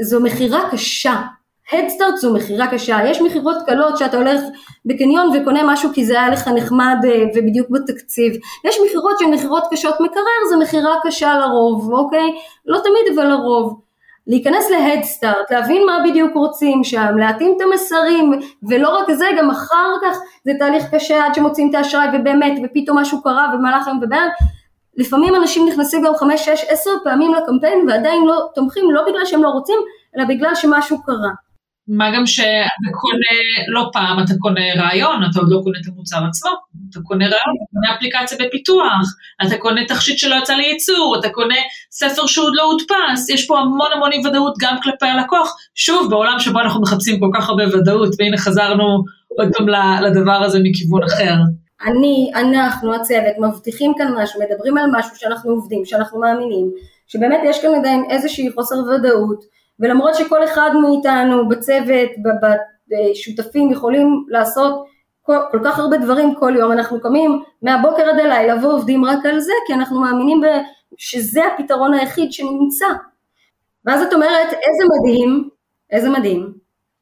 זו 0.00 0.20
מכירה 0.20 0.70
קשה, 0.70 1.22
הדסטארט 1.72 2.16
זו 2.16 2.34
מכירה 2.34 2.66
קשה, 2.66 2.98
יש 3.04 3.20
מכירות 3.20 3.56
קלות 3.66 3.98
שאתה 3.98 4.16
הולך 4.16 4.40
בקניון 4.86 5.36
וקונה 5.36 5.60
משהו 5.64 5.90
כי 5.94 6.04
זה 6.04 6.20
היה 6.20 6.30
לך 6.30 6.48
נחמד 6.48 6.96
אה, 7.04 7.24
ובדיוק 7.34 7.68
בתקציב, 7.70 8.32
יש 8.64 8.76
מכירות 8.86 9.18
שהן 9.18 9.34
מכירות 9.34 9.64
קשות, 9.70 9.94
מקרר 10.00 10.48
זה 10.50 10.56
מכירה 10.56 10.94
קשה 11.02 11.38
לרוב, 11.38 11.92
אוקיי? 11.92 12.30
לא 12.66 12.78
תמיד 12.78 13.18
אבל 13.18 13.28
לרוב. 13.28 13.80
להיכנס 14.26 14.70
להדסטארט, 14.70 15.50
להבין 15.50 15.86
מה 15.86 15.98
בדיוק 16.08 16.34
רוצים 16.34 16.84
שם, 16.84 17.18
להתאים 17.18 17.54
את 17.56 17.62
המסרים, 17.62 18.32
ולא 18.68 18.96
רק 18.98 19.10
זה, 19.10 19.26
גם 19.38 19.50
אחר 19.50 19.92
כך 20.02 20.16
זה 20.44 20.52
תהליך 20.58 20.94
קשה 20.94 21.26
עד 21.26 21.34
שמוצאים 21.34 21.70
את 21.70 21.74
האשראי 21.74 22.06
ובאמת, 22.14 22.52
ופתאום 22.64 22.98
משהו 22.98 23.22
קרה 23.22 23.48
במהלך 23.54 23.86
היום 23.86 24.00
ובעד, 24.02 24.30
לפעמים 24.96 25.34
אנשים 25.34 25.68
נכנסים 25.68 26.02
גם 26.04 26.14
חמש, 26.14 26.44
שש, 26.44 26.64
עשר 26.68 26.90
פעמים 27.04 27.34
לקמפיין 27.34 27.88
ועדיין 27.88 28.24
לא 28.26 28.48
תומכים, 28.54 28.90
לא 28.90 29.02
בגלל 29.08 29.24
שהם 29.24 29.42
לא 29.42 29.48
רוצים, 29.48 29.78
אלא 30.16 30.24
בגלל 30.24 30.54
שמשהו 30.54 31.02
קרה. 31.02 31.49
מה 31.96 32.10
גם 32.16 32.26
שאתה 32.26 32.88
קונה, 33.00 33.36
לא 33.68 33.90
פעם 33.92 34.24
אתה 34.24 34.34
קונה 34.38 34.60
רעיון, 34.76 35.20
אתה 35.30 35.40
עוד 35.40 35.48
לא 35.50 35.60
קונה 35.64 35.78
את 35.82 35.86
המוצר 35.92 36.16
עצמו, 36.28 36.50
אתה 36.90 37.00
קונה 37.04 37.24
רעיון, 37.24 37.54
אתה 37.56 37.64
קונה 37.72 37.96
אפליקציה 37.96 38.38
בפיתוח, 38.40 39.06
אתה 39.46 39.58
קונה 39.58 39.80
תכשיט 39.88 40.18
שלא 40.18 40.34
יצא 40.34 40.54
לייצור, 40.54 41.16
אתה 41.20 41.28
קונה 41.28 41.54
ספר 41.90 42.26
שעוד 42.26 42.52
לא 42.56 42.62
הודפס, 42.62 43.28
יש 43.28 43.46
פה 43.46 43.58
המון 43.58 43.88
המון 43.94 44.12
אי 44.12 44.26
ודאות 44.26 44.54
גם 44.60 44.76
כלפי 44.82 45.06
הלקוח, 45.06 45.56
שוב 45.74 46.10
בעולם 46.10 46.38
שבו 46.38 46.60
אנחנו 46.60 46.82
מחפשים 46.82 47.20
כל 47.20 47.30
כך 47.34 47.48
הרבה 47.48 47.64
ודאות, 47.78 48.08
והנה 48.18 48.38
חזרנו 48.38 48.84
עוד 49.38 49.48
פעם 49.56 49.68
לדבר 50.04 50.42
הזה 50.44 50.58
מכיוון 50.62 51.02
אחר. 51.02 51.34
אני, 51.86 52.30
אנחנו, 52.34 52.94
הצוות, 52.94 53.38
מבטיחים 53.38 53.92
כאן 53.98 54.14
משהו, 54.22 54.40
מדברים 54.40 54.78
על 54.78 54.84
משהו 54.98 55.16
שאנחנו 55.16 55.50
עובדים, 55.50 55.84
שאנחנו 55.84 56.20
מאמינים, 56.20 56.70
שבאמת 57.06 57.40
יש 57.44 57.62
כאן 57.62 57.74
עדיין 57.74 58.04
איזושהי 58.10 58.52
חוסר 58.52 58.74
ודאות, 58.74 59.59
ולמרות 59.80 60.14
שכל 60.14 60.44
אחד 60.44 60.70
מאיתנו 60.82 61.48
בצוות, 61.48 62.10
בשותפים 62.88 63.72
יכולים 63.72 64.24
לעשות 64.28 64.84
כל, 65.22 65.36
כל 65.50 65.60
כך 65.64 65.78
הרבה 65.78 65.98
דברים 65.98 66.34
כל 66.34 66.52
יום, 66.56 66.72
אנחנו 66.72 67.00
קמים 67.00 67.42
מהבוקר 67.62 68.02
עד 68.02 68.20
הלילה 68.20 68.54
ועובדים 68.62 69.04
רק 69.04 69.26
על 69.26 69.40
זה, 69.40 69.52
כי 69.66 69.74
אנחנו 69.74 70.00
מאמינים 70.00 70.40
שזה 70.96 71.40
הפתרון 71.46 71.94
היחיד 71.94 72.32
שנמצא. 72.32 72.86
ואז 73.84 74.02
את 74.02 74.12
אומרת, 74.12 74.48
איזה 74.52 74.84
מדהים, 74.98 75.48
איזה 75.90 76.10
מדהים, 76.10 76.52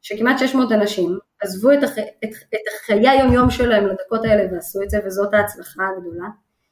שכמעט 0.03 0.39
600 0.39 0.73
אנשים 0.73 1.19
עזבו 1.43 1.73
את, 1.73 1.83
הח, 1.83 1.99
את, 1.99 2.31
את 2.55 2.61
החיי 2.75 3.09
היום 3.09 3.33
יום 3.33 3.51
שלהם 3.51 3.87
לדקות 3.87 4.25
האלה 4.25 4.53
ועשו 4.53 4.83
את 4.83 4.91
זה, 4.91 4.99
וזאת 5.07 5.35
ההצלחה 5.35 5.83
הגדולה, 5.97 6.29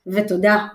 ותודה. 0.07 0.67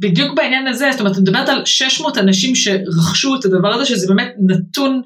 בדיוק 0.00 0.36
בעניין 0.36 0.66
הזה, 0.66 0.88
זאת 0.90 1.00
אומרת, 1.00 1.16
את 1.16 1.22
מדברת 1.22 1.48
על 1.48 1.62
600 1.64 2.18
אנשים 2.18 2.54
שרכשו 2.54 3.36
את 3.40 3.44
הדבר 3.44 3.68
הזה, 3.68 3.84
שזה 3.84 4.06
באמת 4.08 4.32
נתון 4.48 5.02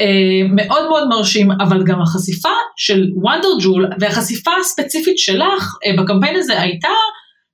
אה, 0.00 0.48
מאוד 0.54 0.88
מאוד 0.88 1.08
מרשים, 1.08 1.50
אבל 1.50 1.84
גם 1.84 2.02
החשיפה 2.02 2.48
של 2.76 3.06
וונדר 3.14 3.48
ג'ול 3.62 3.90
והחשיפה 4.00 4.50
הספציפית 4.60 5.18
שלך 5.18 5.76
אה, 5.86 6.02
בקמפיין 6.02 6.36
הזה 6.36 6.60
הייתה 6.60 6.88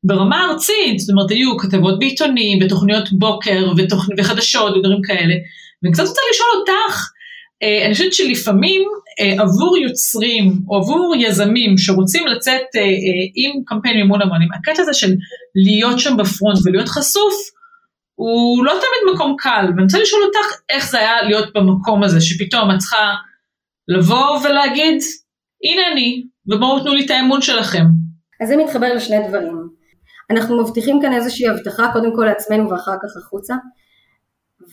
ברמה 0.04 0.44
ארצית, 0.44 0.98
זאת 0.98 1.10
אומרת, 1.10 1.30
היו 1.30 1.56
כתבות 1.58 1.98
בעיתונים, 1.98 2.58
בתוכניות 2.58 3.12
בוקר 3.12 3.72
ותוכנ... 3.76 4.12
וחדשות 4.18 4.76
ודברים 4.76 5.02
כאלה, 5.02 5.34
ואני 5.82 5.92
קצת 5.92 6.02
רוצה 6.02 6.20
לשאול 6.30 6.48
אותך, 6.60 7.10
אה, 7.62 7.86
אני 7.86 7.94
חושבת 7.94 8.12
שלפעמים 8.12 8.82
עבור 9.38 9.78
יוצרים 9.78 10.52
או 10.68 10.76
עבור 10.76 11.14
יזמים 11.18 11.78
שרוצים 11.78 12.26
לצאת 12.26 12.62
אה, 12.76 12.82
עם 13.34 13.64
קמפיין 13.66 13.96
מימון 13.96 14.22
המונים, 14.22 14.48
הקטע 14.52 14.82
הזה 14.82 14.94
של 14.94 15.14
להיות 15.64 15.98
שם 15.98 16.16
בפרונט 16.16 16.58
ולהיות 16.64 16.88
חשוף, 16.88 17.34
הוא 18.14 18.64
לא 18.64 18.72
תמיד 18.72 19.14
מקום 19.14 19.36
קל, 19.38 19.64
ואני 19.68 19.82
רוצה 19.82 19.98
לשאול 19.98 20.22
אותך 20.22 20.60
איך 20.68 20.90
זה 20.90 20.98
היה 20.98 21.22
להיות 21.22 21.48
במקום 21.54 22.02
הזה, 22.02 22.20
שפתאום 22.20 22.70
את 22.70 22.78
צריכה 22.78 23.14
לבוא 23.88 24.38
ולהגיד, 24.44 25.02
הנה 25.64 25.82
אני, 25.92 26.22
ובואו 26.46 26.80
תנו 26.80 26.94
לי 26.94 27.06
את 27.06 27.10
האמון 27.10 27.42
שלכם. 27.42 27.84
אז 28.42 28.48
זה 28.48 28.56
מתחבר 28.56 28.94
לשני 28.94 29.28
דברים. 29.28 29.68
אנחנו 30.30 30.62
מבטיחים 30.62 30.98
כאן 31.02 31.12
איזושהי 31.12 31.48
הבטחה 31.48 31.92
קודם 31.92 32.16
כל 32.16 32.24
לעצמנו 32.24 32.70
ואחר 32.70 32.94
כך 33.02 33.16
החוצה. 33.16 33.54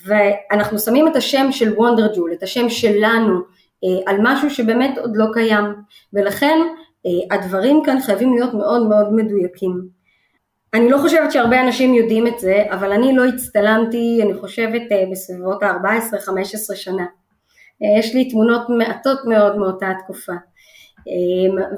ואנחנו 0.05 0.79
שמים 0.79 1.07
את 1.07 1.15
השם 1.15 1.51
של 1.51 1.73
וונדר 1.73 2.15
ג'ול, 2.15 2.33
את 2.33 2.43
השם 2.43 2.69
שלנו, 2.69 3.33
אה, 3.35 3.56
על 4.05 4.15
משהו 4.19 4.49
שבאמת 4.49 4.97
עוד 4.97 5.11
לא 5.15 5.25
קיים, 5.33 5.65
ולכן 6.13 6.59
אה, 7.05 7.35
הדברים 7.37 7.81
כאן 7.85 7.99
חייבים 8.01 8.33
להיות 8.33 8.53
מאוד 8.53 8.87
מאוד 8.87 9.13
מדויקים. 9.13 9.87
אני 10.73 10.89
לא 10.89 10.97
חושבת 10.97 11.31
שהרבה 11.31 11.61
אנשים 11.61 11.93
יודעים 11.93 12.27
את 12.27 12.39
זה, 12.39 12.63
אבל 12.69 12.91
אני 12.91 13.15
לא 13.15 13.25
הצטלמתי, 13.25 14.19
אני 14.23 14.33
חושבת 14.33 14.81
אה, 14.91 15.03
בסביבות 15.11 15.63
ה-14-15 15.63 16.75
שנה. 16.75 17.05
יש 17.99 18.15
לי 18.15 18.29
תמונות 18.29 18.61
מעטות 18.69 19.19
מאוד 19.25 19.57
מאותה 19.57 19.91
תקופה. 20.03 20.33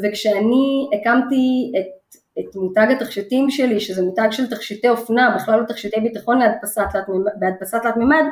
וכשאני 0.04 0.90
הקמתי 0.94 1.72
את, 1.80 2.16
את 2.40 2.56
מותג 2.56 2.88
התכשיטים 2.92 3.50
שלי, 3.50 3.80
שזה 3.80 4.02
מותג 4.02 4.28
של 4.32 4.50
תכשיטי 4.50 4.90
אופנה, 4.90 5.36
בכלל 5.36 5.60
לא 5.60 5.66
תכשיטי 5.66 6.00
ביטחון 6.00 6.40
בהדפסת 7.40 7.78
תלת 7.82 7.98
מימד, 7.98 8.24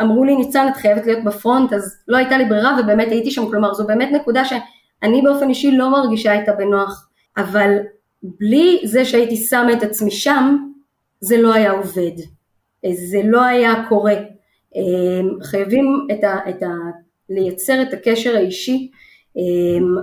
אמרו 0.00 0.24
לי 0.24 0.36
ניצן 0.36 0.68
את 0.68 0.76
חייבת 0.76 1.06
להיות 1.06 1.24
בפרונט, 1.24 1.72
אז 1.72 1.96
לא 2.08 2.16
הייתה 2.16 2.38
לי 2.38 2.44
ברירה 2.44 2.76
ובאמת 2.80 3.08
הייתי 3.08 3.30
שם, 3.30 3.50
כלומר 3.50 3.74
זו 3.74 3.86
באמת 3.86 4.08
נקודה 4.12 4.44
שאני 4.44 5.22
באופן 5.22 5.48
אישי 5.48 5.76
לא 5.76 5.90
מרגישה 5.90 6.32
איתה 6.32 6.52
בנוח, 6.52 7.08
אבל 7.36 7.76
בלי 8.22 8.78
זה 8.84 9.04
שהייתי 9.04 9.36
שמה 9.36 9.72
את 9.72 9.82
עצמי 9.82 10.10
שם, 10.10 10.56
זה 11.20 11.42
לא 11.42 11.54
היה 11.54 11.70
עובד, 11.70 12.12
זה 12.92 13.20
לא 13.24 13.42
היה 13.42 13.74
קורה. 13.88 14.14
חייבים 15.42 16.06
את 16.12 16.24
ה, 16.24 16.38
את 16.48 16.62
ה, 16.62 16.66
לייצר 17.30 17.82
את 17.82 17.92
הקשר 17.92 18.36
האישי 18.36 18.90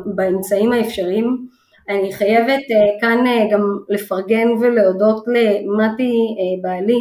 באמצעים 0.06 0.72
האפשריים. 0.72 1.48
אני 1.90 2.14
חייבת 2.14 2.64
כאן 3.02 3.26
גם 3.52 3.78
לפרגן 3.90 4.48
ולהודות 4.48 5.26
למתי 5.28 6.14
בעלי, 6.62 7.00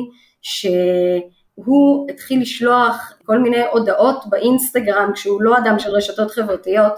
שהוא 1.63 2.07
התחיל 2.11 2.41
לשלוח 2.41 3.13
כל 3.25 3.39
מיני 3.39 3.63
הודעות 3.73 4.25
באינסטגרם 4.27 5.11
כשהוא 5.15 5.43
לא 5.43 5.59
אדם 5.59 5.79
של 5.79 5.91
רשתות 5.91 6.31
חברתיות 6.31 6.93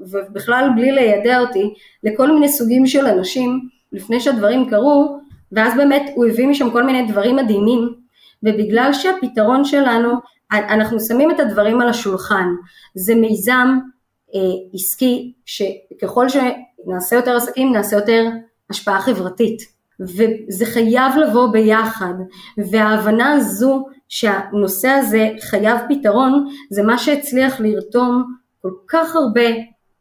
ובכלל 0.00 0.68
בלי 0.76 0.92
לידע 0.92 1.40
אותי 1.40 1.74
לכל 2.04 2.32
מיני 2.32 2.48
סוגים 2.48 2.86
של 2.86 3.06
אנשים 3.06 3.68
לפני 3.92 4.20
שהדברים 4.20 4.70
קרו 4.70 5.18
ואז 5.52 5.76
באמת 5.76 6.02
הוא 6.14 6.26
הביא 6.26 6.46
משם 6.46 6.70
כל 6.70 6.82
מיני 6.82 7.06
דברים 7.06 7.36
מדהימים 7.36 7.94
ובגלל 8.42 8.90
שהפתרון 8.92 9.64
שלנו 9.64 10.12
אנחנו 10.52 11.00
שמים 11.00 11.30
את 11.30 11.40
הדברים 11.40 11.80
על 11.80 11.88
השולחן. 11.88 12.46
זה 12.94 13.14
מיזם 13.14 13.78
אה, 14.34 14.40
עסקי 14.74 15.32
שככל 15.46 16.26
שנעשה 16.28 17.16
יותר 17.16 17.36
עסקים 17.36 17.72
נעשה 17.72 17.96
יותר 17.96 18.28
השפעה 18.70 19.00
חברתית 19.00 19.79
וזה 20.00 20.66
חייב 20.66 21.16
לבוא 21.16 21.52
ביחד. 21.52 22.14
וההבנה 22.70 23.32
הזו 23.32 23.86
שהנושא 24.08 24.88
הזה 24.88 25.28
חייב 25.40 25.78
פתרון 25.88 26.46
זה 26.70 26.82
מה 26.82 26.98
שהצליח 26.98 27.60
לרתום 27.60 28.34
כל 28.62 28.72
כך 28.88 29.16
הרבה 29.16 29.48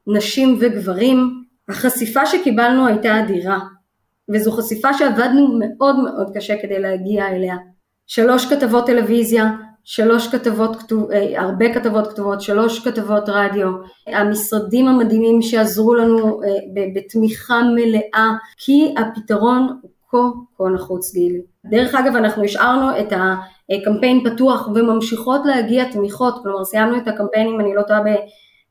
נשים 0.08 0.58
וגברים. 0.60 1.44
החשיפה 1.70 2.26
שקיבלנו 2.26 2.88
הייתה 2.88 3.20
אדירה 3.20 3.60
וזו 4.34 4.52
חשיפה 4.52 4.94
שעבדנו 4.94 5.60
מאוד 5.60 5.96
מאוד 6.00 6.32
קשה 6.36 6.62
כדי 6.62 6.80
להגיע 6.80 7.28
אליה. 7.28 7.56
שלוש 8.08 8.46
כתבות 8.46 8.86
טלוויזיה 8.86 9.52
שלוש 9.84 10.28
כתבות 10.28 10.78
אה, 11.12 11.42
הרבה 11.42 11.74
כתבות 11.74 12.08
כתובות, 12.08 12.42
שלוש 12.42 12.88
כתבות 12.88 13.24
רדיו, 13.28 13.68
המשרדים 14.08 14.88
המדהימים 14.88 15.42
שעזרו 15.42 15.96
לנו 15.96 16.42
אה, 16.44 16.50
בתמיכה 16.96 17.62
מלאה, 17.76 18.30
כי 18.58 18.96
הפתרון 18.98 19.80
הוא 19.82 19.92
כה 20.10 20.18
כה 20.58 20.70
נחוץ 20.70 21.14
גילי. 21.14 21.42
דרך 21.66 21.96
אגב 21.96 22.16
אנחנו 22.16 22.44
השארנו 22.44 23.00
את 23.00 23.14
הקמפיין 23.70 24.30
פתוח 24.30 24.68
וממשיכות 24.68 25.42
להגיע 25.46 25.92
תמיכות, 25.92 26.34
כלומר 26.44 26.66
סיימנו 26.66 26.98
את 26.98 27.08
הקמפיין 27.08 27.48
אם 27.48 27.60
אני 27.60 27.76
לא 27.76 27.82
טועה 27.82 28.00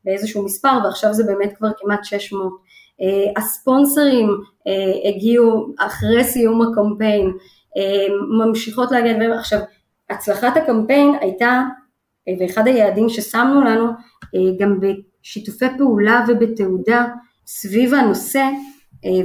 באיזשהו 0.05 0.45
מספר 0.45 0.77
ועכשיו 0.83 1.13
זה 1.13 1.23
באמת 1.23 1.53
כבר 1.57 1.69
כמעט 1.77 2.03
600. 2.03 2.53
אה, 3.01 3.41
הספונסרים 3.41 4.27
הגיעו 5.05 5.67
אחרי 5.79 6.23
סיום 6.23 6.61
הקמפיין, 6.61 7.31
ממשיכות 8.39 8.91
להגיע, 8.91 9.35
עכשיו 9.39 9.59
הצלחת 10.09 10.57
הקמפיין 10.57 11.15
הייתה, 11.21 11.61
ואחד 12.39 12.67
היעדים 12.67 13.09
ששמנו 13.09 13.61
לנו, 13.61 13.85
גם 14.59 14.79
בשיתופי 14.79 15.65
פעולה 15.77 16.25
ובתעודה 16.27 17.05
סביב 17.47 17.93
הנושא, 17.93 18.43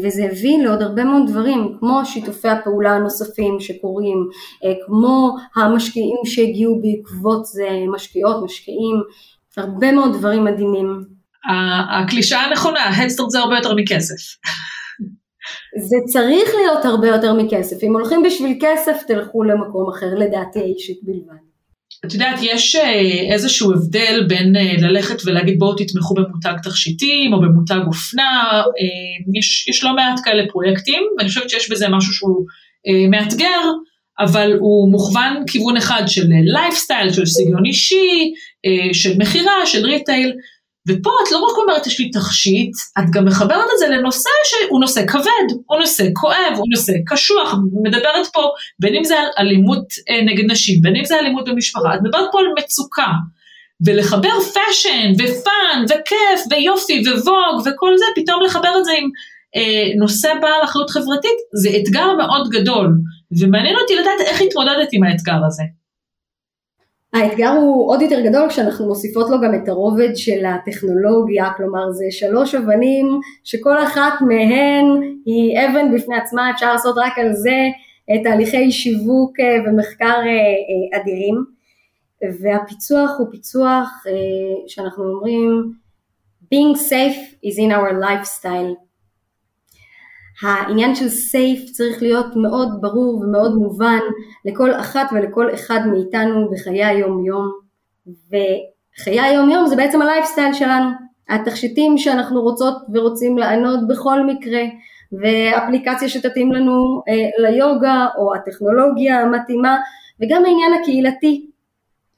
וזה 0.03 0.25
הביא 0.25 0.59
לעוד 0.63 0.83
הרבה 0.83 1.05
מאוד 1.05 1.23
דברים, 1.31 1.77
כמו 1.81 2.01
שיתופי 2.05 2.49
הפעולה 2.49 2.93
הנוספים 2.93 3.61
שקורים, 3.61 4.29
כמו 4.87 5.37
המשקיעים 5.57 6.17
שהגיעו 6.25 6.81
בעקבות 6.83 7.45
זה, 7.45 7.69
משקיעות, 7.95 8.45
משקיעים, 8.45 8.97
הרבה 9.57 9.93
מאוד 9.93 10.13
דברים 10.13 10.45
מדהימים. 10.45 11.01
הקלישאה 11.91 12.41
הנכונה, 12.41 12.81
הדסטארט 12.97 13.31
זה 13.31 13.39
הרבה 13.39 13.57
יותר 13.57 13.75
מכסף. 13.75 14.39
זה 15.77 15.97
צריך 16.13 16.51
להיות 16.55 16.85
הרבה 16.85 17.09
יותר 17.09 17.35
מכסף, 17.35 17.83
אם 17.83 17.93
הולכים 17.93 18.23
בשביל 18.23 18.59
כסף 18.61 19.03
תלכו 19.07 19.43
למקום 19.43 19.91
אחר 19.91 20.15
לדעתי 20.15 20.59
האישית 20.59 20.99
בלבד. 21.03 21.45
את 22.07 22.13
יודעת, 22.15 22.39
יש 22.43 22.77
אה, 22.77 23.33
איזשהו 23.33 23.73
הבדל 23.73 24.25
בין 24.29 24.57
אה, 24.57 24.73
ללכת 24.79 25.17
ולהגיד 25.25 25.59
בואו 25.59 25.75
תתמכו 25.75 26.15
במותג 26.15 26.55
תכשיטים 26.63 27.33
או 27.33 27.41
במותג 27.41 27.81
אופנה, 27.87 28.51
אה, 28.53 29.39
יש, 29.39 29.69
יש 29.69 29.85
לא 29.85 29.95
מעט 29.95 30.21
כאלה 30.25 30.43
פרויקטים, 30.53 31.03
ואני 31.19 31.29
חושבת 31.29 31.51
שיש 31.51 31.71
בזה 31.71 31.89
משהו 31.89 32.13
שהוא 32.13 32.45
מאתגר, 33.11 33.71
אבל 34.19 34.53
הוא 34.61 34.93
מוכוון 34.93 35.45
כיוון 35.47 35.77
אחד 35.77 36.03
של 36.07 36.27
לייפסטייל, 36.55 37.13
של 37.13 37.27
סגנון 37.27 37.65
אישי, 37.67 38.33
של 38.93 39.19
מכירה, 39.19 39.67
של 39.67 39.85
retail, 39.87 40.33
ופה 40.89 41.11
את 41.27 41.33
לא 41.33 41.39
רק 41.39 41.59
אומרת 41.59 41.87
יש 41.87 42.01
לי 42.01 42.11
תכשיט, 42.11 42.73
את 42.99 43.11
גם 43.11 43.25
מחברת 43.25 43.67
את 43.75 43.79
זה 43.79 43.89
לנושא 43.89 44.31
שהוא 44.45 44.81
נושא 44.81 45.07
כבד, 45.07 45.47
הוא 45.67 45.79
נושא 45.79 46.05
כואב, 46.13 46.53
הוא 46.57 46.67
נושא 46.71 46.93
קשוח, 47.07 47.55
מדברת 47.83 48.27
פה 48.33 48.41
בין 48.81 48.95
אם 48.95 49.05
זה 49.05 49.19
על 49.19 49.27
אלימות 49.39 49.85
אה, 50.11 50.23
נגד 50.23 50.51
נשים, 50.51 50.83
בין 50.83 50.97
אם 50.97 51.05
זה 51.05 51.19
אלימות 51.19 51.49
במשפחה, 51.49 51.95
את 51.95 52.01
מדברת 52.03 52.29
פה 52.33 52.41
על 52.41 52.47
מצוקה. 52.59 53.09
ולחבר 53.87 54.41
fashion 54.55 55.13
ו 55.19 55.35
fun 55.35 55.85
וכיף 55.85 56.41
ויופי 56.51 57.03
ו 57.09 57.18
Vogue 57.18 57.67
וכל 57.67 57.99
זה, 57.99 58.05
פתאום 58.17 58.43
לחבר 58.43 58.79
את 58.79 58.85
זה 58.85 58.93
עם 58.93 59.09
אה, 59.57 59.93
נושא 59.99 60.29
בעל 60.43 60.65
אחריות 60.65 60.91
חברתית, 60.91 61.39
זה 61.63 61.69
אתגר 61.77 62.13
מאוד 62.17 62.49
גדול. 62.49 62.89
ומעניין 63.41 63.77
אותי 63.77 63.95
לדעת 63.95 64.21
איך 64.21 64.41
התמודדת 64.41 64.89
עם 64.93 65.05
האתגר 65.05 65.39
הזה. 65.47 65.63
האתגר 67.15 67.51
הוא 67.51 67.91
עוד 67.91 68.03
יותר 68.03 68.21
גדול 68.21 68.49
כשאנחנו 68.49 68.87
מוסיפות 68.87 69.31
לו 69.31 69.41
גם 69.41 69.55
את 69.55 69.69
הרובד 69.69 70.15
של 70.15 70.45
הטכנולוגיה, 70.47 71.51
כלומר 71.57 71.91
זה 71.91 72.05
שלוש 72.11 72.55
אבנים 72.55 73.21
שכל 73.45 73.83
אחת 73.83 74.13
מהן 74.21 74.85
היא 75.25 75.59
אבן 75.59 75.95
בפני 75.95 76.17
עצמה, 76.17 76.51
אפשר 76.51 76.73
לעשות 76.73 76.95
רק 76.99 77.19
על 77.19 77.33
זה 77.33 77.57
תהליכי 78.25 78.73
שיווק 78.73 79.41
אה, 79.41 79.57
ומחקר 79.67 80.05
אה, 80.07 80.25
אה, 80.25 81.01
אדירים, 81.01 81.45
והפיצוח 82.43 83.11
הוא 83.19 83.27
פיצוח 83.31 84.05
שאנחנו 84.67 85.05
אומרים 85.05 85.73
being 86.45 86.77
safe 86.79 87.47
is 87.47 87.59
in 87.59 87.71
our 87.73 87.93
lifestyle 88.01 88.75
העניין 90.43 90.95
של 90.95 91.09
סייף 91.09 91.71
צריך 91.71 92.03
להיות 92.03 92.37
מאוד 92.37 92.69
ברור 92.81 93.21
ומאוד 93.21 93.55
מובן 93.55 94.01
לכל 94.45 94.75
אחת 94.75 95.07
ולכל 95.13 95.55
אחד 95.55 95.81
מאיתנו 95.87 96.51
בחיי 96.51 96.85
היום 96.85 97.25
יום 97.25 97.53
וחיי 98.29 99.21
היום 99.21 99.51
יום 99.51 99.67
זה 99.67 99.77
בעצם 99.77 100.03
הלייפסטייל 100.03 100.53
שלנו. 100.53 100.91
התכשיטים 101.29 101.99
שאנחנו 101.99 102.43
רוצות 102.43 102.75
ורוצים 102.95 103.39
לענות 103.39 103.89
בכל 103.89 104.27
מקרה 104.27 104.63
ואפליקציה 105.21 106.09
שתתאים 106.09 106.53
לנו 106.53 107.03
אה, 107.09 107.49
ליוגה 107.49 108.07
או 108.19 108.35
הטכנולוגיה 108.35 109.21
המתאימה 109.21 109.77
וגם 110.21 110.45
העניין 110.45 110.73
הקהילתי 110.81 111.47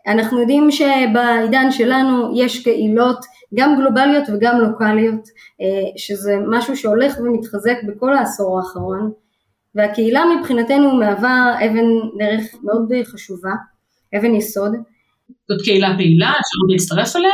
אנחנו 0.06 0.40
יודעים 0.40 0.70
שבעידן 0.70 1.70
שלנו 1.70 2.32
יש 2.36 2.64
קהילות 2.64 3.24
גם 3.54 3.76
גלובליות 3.76 4.24
וגם 4.34 4.60
לוקאליות, 4.60 5.28
אה, 5.60 5.90
שזה 5.96 6.36
משהו 6.48 6.76
שהולך 6.76 7.16
ומתחזק 7.18 7.76
בכל 7.88 8.14
העשור 8.14 8.58
האחרון, 8.58 9.12
והקהילה 9.74 10.22
מבחינתנו 10.38 10.96
מהווה 10.96 11.56
אבן 11.66 11.86
דרך 12.18 12.54
מאוד 12.62 12.92
חשובה, 13.04 13.52
אבן 14.18 14.34
יסוד. 14.34 14.72
זאת 15.48 15.62
קהילה 15.64 15.94
פעילה, 15.96 16.30
אפשר 16.30 16.72
להצטרף 16.72 17.16
אליה? 17.16 17.32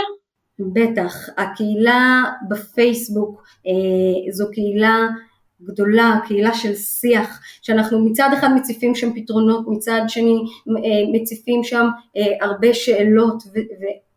בטח, 0.58 1.14
הקהילה 1.38 2.24
בפייסבוק 2.48 3.42
אה, 3.66 4.32
זו 4.32 4.50
קהילה 4.52 5.06
גדולה, 5.64 6.18
קהילה 6.26 6.54
של 6.54 6.74
שיח, 6.74 7.40
שאנחנו 7.62 8.04
מצד 8.04 8.30
אחד 8.38 8.54
מציפים 8.54 8.94
שם 8.94 9.12
פתרונות, 9.14 9.64
מצד 9.68 10.00
שני 10.08 10.36
אה, 10.68 11.20
מציפים 11.20 11.64
שם 11.64 11.86
הרבה 12.40 12.74
שאלות, 12.74 13.42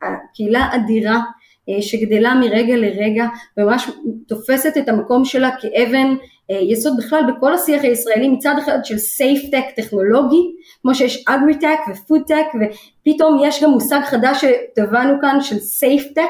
והקהילה 0.02 0.70
אדירה 0.76 1.22
אה, 1.70 1.82
שגדלה 1.82 2.36
מרגע 2.36 2.78
לרגע 2.78 3.26
וממש 3.58 3.90
תופסת 4.28 4.78
את 4.78 4.90
המקום 4.90 5.26
שלה 5.26 5.50
כאבן 5.62 6.16
אה, 6.52 6.60
יסוד 6.62 6.94
בכלל 6.98 7.22
בכל 7.28 7.54
השיח 7.54 7.84
הישראלי 7.84 8.30
מצד 8.30 8.56
אחד 8.60 8.80
של 8.84 8.98
safe-tech 8.98 9.64
טכנולוגי 9.76 10.52
כמו 10.82 10.96
שיש 10.96 11.24
אגריטק 11.28 11.80
ופודטק 11.92 12.46
ופתאום 12.56 13.42
יש 13.44 13.64
גם 13.64 13.70
מושג 13.70 14.00
חדש 14.04 14.46
שטבענו 14.46 15.14
כאן 15.22 15.38
של 15.42 15.60
safe-tech 15.60 16.22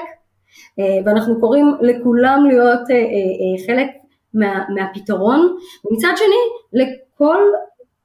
אה, 0.80 0.98
ואנחנו 1.06 1.40
קוראים 1.40 1.76
לכולם 1.82 2.46
להיות 2.48 2.82
חלק 3.68 3.88
מה, 4.36 4.64
מהפתרון 4.76 5.56
ומצד 5.86 6.14
שני 6.16 6.82
לכל 6.82 7.38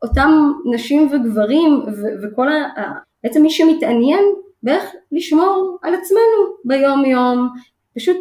אותם 0.03 0.53
נשים 0.73 1.09
וגברים 1.13 1.83
וכל 2.23 2.49
ה, 2.49 2.83
בעצם 3.25 3.43
מי 3.43 3.51
שמתעניין 3.51 4.25
ואיך 4.63 4.85
לשמור 5.13 5.79
על 5.83 5.95
עצמנו 5.95 6.55
ביום 6.65 7.05
יום, 7.05 7.49
פשוט 7.97 8.17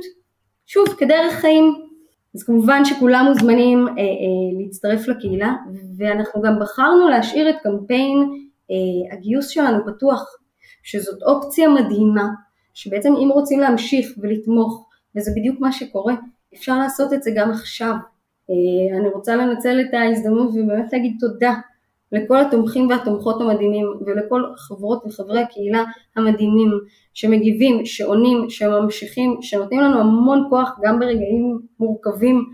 שוב, 0.67 0.87
כדרך 0.97 1.33
חיים. 1.33 1.89
אז 2.35 2.43
כמובן 2.43 2.85
שכולם 2.85 3.25
מוזמנים 3.29 3.87
אה, 3.87 3.93
אה, 3.93 4.63
להצטרף 4.63 5.07
לקהילה, 5.07 5.53
ואנחנו 5.97 6.41
גם 6.41 6.59
בחרנו 6.59 7.07
להשאיר 7.07 7.49
את 7.49 7.55
קמפיין 7.63 8.17
אה, 8.71 9.17
הגיוס 9.17 9.47
שלנו 9.47 9.77
פתוח, 9.85 10.25
שזאת 10.83 11.23
אופציה 11.23 11.69
מדהימה, 11.69 12.27
שבעצם 12.73 13.13
אם 13.15 13.29
רוצים 13.33 13.59
להמשיך 13.59 14.07
ולתמוך, 14.17 14.89
וזה 15.15 15.31
בדיוק 15.35 15.59
מה 15.59 15.71
שקורה, 15.71 16.15
אפשר 16.55 16.77
לעשות 16.77 17.13
את 17.13 17.23
זה 17.23 17.31
גם 17.35 17.51
עכשיו. 17.51 17.93
אה, 18.49 18.97
אני 18.99 19.09
רוצה 19.09 19.35
לנצל 19.35 19.81
את 19.81 19.93
ההזדמנות 19.93 20.49
ובאמת 20.49 20.93
להגיד 20.93 21.17
תודה 21.19 21.53
לכל 22.11 22.41
התומכים 22.41 22.89
והתומכות 22.89 23.41
המדהימים 23.41 23.85
ולכל 24.05 24.43
חברות 24.57 25.05
וחברי 25.05 25.41
הקהילה 25.41 25.83
המדהימים 26.15 26.71
שמגיבים, 27.13 27.85
שעונים, 27.85 28.49
שממשיכים, 28.49 29.37
שנותנים 29.41 29.81
לנו 29.81 29.99
המון 29.99 30.47
כוח 30.49 30.79
גם 30.83 30.99
ברגעים 30.99 31.59
מורכבים, 31.79 32.45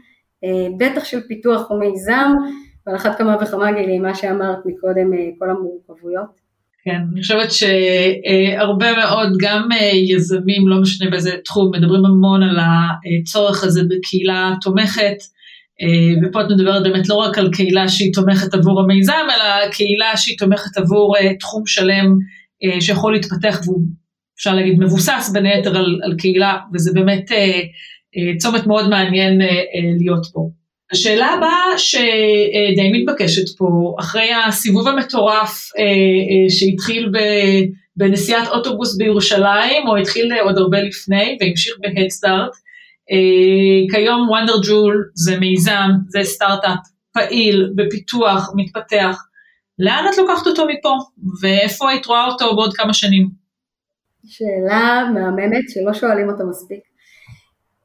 אה, 0.43 0.67
בטח 0.77 1.03
של 1.03 1.21
פיתוח 1.27 1.71
ומיזם, 1.71 2.31
ועל 2.88 2.95
אחת 2.95 3.17
כמה 3.17 3.38
וכמה 3.41 3.71
גילי, 3.71 3.99
מה 3.99 4.15
שאמרת 4.15 4.65
מקודם, 4.65 5.13
אה, 5.13 5.29
כל 5.39 5.49
המורכבויות. 5.49 6.44
כן, 6.85 7.01
אני 7.13 7.21
חושבת 7.21 7.51
שהרבה 7.51 8.95
מאוד, 8.95 9.29
גם 9.39 9.69
יזמים, 10.09 10.67
לא 10.67 10.81
משנה 10.81 11.09
באיזה 11.09 11.31
תחום, 11.45 11.71
מדברים 11.75 12.05
המון 12.05 12.43
על 12.43 12.57
הצורך 12.59 13.63
הזה 13.63 13.81
בקהילה 13.89 14.53
תומכת, 14.61 15.17
אה, 15.81 16.27
ופה 16.29 16.41
את 16.41 16.45
מדברת 16.49 16.83
באמת 16.83 17.09
לא 17.09 17.15
רק 17.15 17.37
על 17.37 17.51
קהילה 17.51 17.89
שהיא 17.89 18.13
תומכת 18.13 18.53
עבור 18.53 18.81
המיזם, 18.81 19.13
אלא 19.35 19.71
קהילה 19.71 20.17
שהיא 20.17 20.37
תומכת 20.37 20.77
עבור 20.77 21.17
אה, 21.17 21.35
תחום 21.35 21.65
שלם 21.65 22.17
אה, 22.63 22.81
שיכול 22.81 23.13
להתפתח 23.13 23.61
והוא 23.65 23.81
אפשר 24.37 24.55
להגיד 24.55 24.79
מבוסס 24.79 25.29
בין 25.33 25.45
היתר 25.45 25.77
על, 25.77 25.99
על 26.03 26.15
קהילה, 26.17 26.57
וזה 26.73 26.91
באמת 26.93 27.31
צומת 28.39 28.67
מאוד 28.67 28.89
מעניין 28.89 29.41
להיות 29.99 30.25
פה. 30.33 30.49
השאלה 30.91 31.25
הבאה 31.25 31.77
שדי 31.77 32.91
מתבקשת 32.93 33.57
פה, 33.57 33.95
אחרי 33.99 34.29
הסיבוב 34.47 34.87
המטורף 34.87 35.69
שהתחיל 36.49 37.11
בנסיעת 37.95 38.47
אוטובוס 38.47 38.97
בירושלים, 38.97 39.87
או 39.87 39.97
התחיל 39.97 40.33
עוד 40.43 40.57
הרבה 40.57 40.81
לפני 40.81 41.37
והמשיך 41.41 41.75
בהדסטארט, 41.79 42.51
אה, 43.11 43.95
כיום 43.95 44.29
וונדר 44.29 44.57
ג'ול 44.67 45.09
זה 45.13 45.39
מיזם, 45.39 45.89
זה 46.07 46.19
סטארט-אפ 46.23 46.79
פעיל, 47.13 47.73
בפיתוח, 47.75 48.49
מתפתח. 48.55 49.17
לאן 49.79 50.05
את 50.09 50.17
לוקחת 50.17 50.47
אותו 50.47 50.65
מפה, 50.65 50.93
ואיפה 51.41 51.89
היית 51.89 52.05
רואה 52.05 52.25
אותו 52.25 52.55
בעוד 52.55 52.73
כמה 52.73 52.93
שנים? 52.93 53.29
שאלה 54.25 55.03
מהממת 55.13 55.63
שלא 55.69 55.93
שואלים 55.93 56.29
אותה 56.29 56.43
מספיק. 56.43 56.79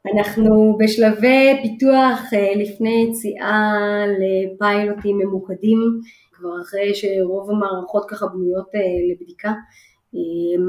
אנחנו 0.06 0.76
בשלבי 0.78 1.58
פיתוח 1.62 2.20
אה, 2.34 2.52
לפני 2.56 3.06
יציאה 3.08 4.04
לפיילוטים 4.20 5.18
ממוקדים, 5.18 6.00
כבר 6.32 6.60
אחרי 6.62 6.94
שרוב 6.94 7.50
המערכות 7.50 8.04
ככה 8.10 8.26
בנויות 8.26 8.68
אה, 8.74 8.80
לבדיקה. 9.12 9.52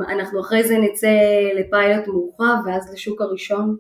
אנחנו 0.10 0.42
אחרי 0.42 0.64
זה 0.64 0.78
נצא 0.78 1.20
לפיילוט 1.56 2.08
מורחב 2.08 2.56
ואז 2.66 2.94
לשוק 2.94 3.22
הראשון. 3.22 3.76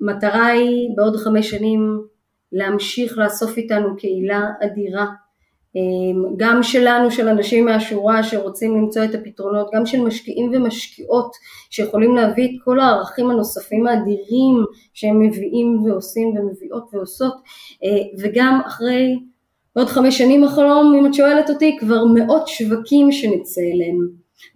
המטרה 0.00 0.46
היא 0.46 0.88
בעוד 0.96 1.16
חמש 1.16 1.50
שנים 1.50 2.02
להמשיך 2.52 3.18
לאסוף 3.18 3.56
איתנו 3.56 3.96
קהילה 3.96 4.40
אדירה, 4.64 5.04
אמ, 5.04 5.27
גם 6.36 6.62
שלנו, 6.62 7.10
של 7.10 7.28
אנשים 7.28 7.64
מהשורה 7.64 8.22
שרוצים 8.22 8.76
למצוא 8.76 9.04
את 9.04 9.14
הפתרונות, 9.14 9.70
גם 9.74 9.86
של 9.86 10.00
משקיעים 10.00 10.50
ומשקיעות 10.54 11.30
שיכולים 11.70 12.16
להביא 12.16 12.44
את 12.44 12.64
כל 12.64 12.80
הערכים 12.80 13.30
הנוספים 13.30 13.86
האדירים 13.86 14.64
שהם 14.94 15.20
מביאים 15.20 15.82
ועושים 15.84 16.28
ומביאות 16.28 16.84
ועושות, 16.92 17.34
אה, 17.84 17.88
וגם 18.22 18.60
אחרי 18.66 19.18
עוד 19.72 19.86
חמש 19.86 20.18
שנים 20.18 20.44
החלום, 20.44 20.94
אם 20.98 21.06
את 21.06 21.14
שואלת 21.14 21.50
אותי, 21.50 21.76
כבר 21.80 22.04
מאות 22.04 22.48
שווקים 22.48 23.12
שנצא 23.12 23.60
אליהם. 23.60 23.98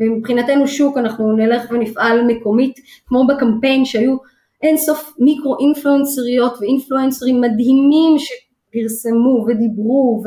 ומבחינתנו 0.01 0.69
שוק 0.69 0.99
אנחנו 0.99 1.33
נלך 1.33 1.63
ונפעל 1.71 2.25
מקומית, 2.27 2.75
כמו 3.07 3.27
בקמפיין 3.27 3.85
שהיו 3.85 4.17
אין 4.63 4.77
סוף 4.77 5.15
מיקרו 5.19 5.57
אינפלואנסריות 5.61 6.55
ואינפלואנסרים 6.61 7.41
מדהימים 7.41 8.17
שפרסמו 8.19 9.45
ודיברו 9.49 10.23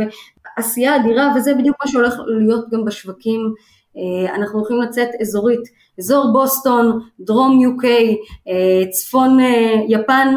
ועשייה 0.57 0.95
אדירה 0.95 1.33
וזה 1.35 1.53
בדיוק 1.53 1.77
מה 1.85 1.91
שהולך 1.91 2.15
להיות 2.27 2.69
גם 2.69 2.85
בשווקים. 2.85 3.53
אה, 3.97 4.35
אנחנו 4.35 4.59
הולכים 4.59 4.81
לצאת 4.81 5.09
אזורית, 5.21 5.61
אזור 5.99 6.33
בוסטון, 6.33 6.99
דרום 7.19 7.59
UK, 7.65 7.85
אה, 8.47 8.91
צפון 8.91 9.39
אה, 9.39 9.73
יפן 9.87 10.35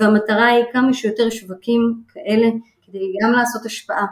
והמטרה 0.00 0.46
היא 0.46 0.64
כמה 0.72 0.94
שיותר 0.94 1.30
שווקים 1.30 2.02
כאלה 2.08 2.46
כדי 2.86 3.12
גם 3.22 3.32
לעשות 3.32 3.66
השפעה 3.66 4.06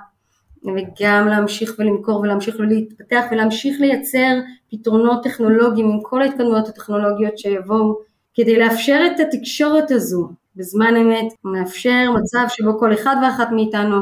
וגם 0.65 1.29
להמשיך 1.29 1.75
ולמכור 1.79 2.21
ולהמשיך 2.21 2.57
ולהתפתח 2.59 3.25
ולהמשיך 3.31 3.81
לייצר 3.81 4.35
פתרונות 4.71 5.23
טכנולוגיים 5.23 5.91
עם 5.91 5.99
כל 6.03 6.23
ההתקדמויות 6.23 6.69
הטכנולוגיות 6.69 7.39
שיבואו 7.39 7.99
כדי 8.35 8.59
לאפשר 8.59 9.01
את 9.07 9.21
התקשורת 9.21 9.91
הזו 9.91 10.29
בזמן 10.57 10.97
אמת, 10.97 11.33
מאפשר 11.45 12.11
מצב 12.15 12.47
שבו 12.49 12.79
כל 12.79 12.95
אחד 12.95 13.17
ואחת 13.23 13.49
מאיתנו, 13.53 13.97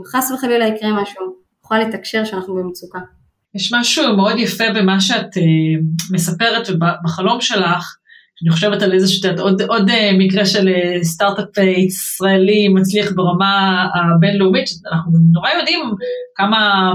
אם 0.00 0.04
חס 0.04 0.30
וחלילה 0.30 0.66
יקרה 0.66 1.02
משהו, 1.02 1.22
נוכל 1.62 1.78
לתקשר 1.78 2.24
שאנחנו 2.24 2.54
במצוקה. 2.54 2.98
יש 3.54 3.72
משהו 3.72 4.16
מאוד 4.16 4.38
יפה 4.38 4.64
במה 4.74 5.00
שאת 5.00 5.36
uh, 5.36 6.12
מספרת 6.12 6.68
ובחלום 6.70 7.40
שלך, 7.40 7.96
אני 8.42 8.50
חושבת 8.50 8.82
על 8.82 8.92
איזה 8.92 9.08
שאת 9.08 9.38
עוד, 9.38 9.62
עוד 9.62 9.90
אה, 9.90 9.94
מקרה 10.18 10.46
של 10.46 10.68
אה, 10.68 11.04
סטארט-אפ 11.04 11.58
ישראלי 11.58 12.68
מצליח 12.68 13.12
ברמה 13.14 13.86
הבינלאומית, 13.94 14.68
אנחנו 14.92 15.12
נורא 15.32 15.50
יודעים 15.50 15.80
כמה 16.34 16.92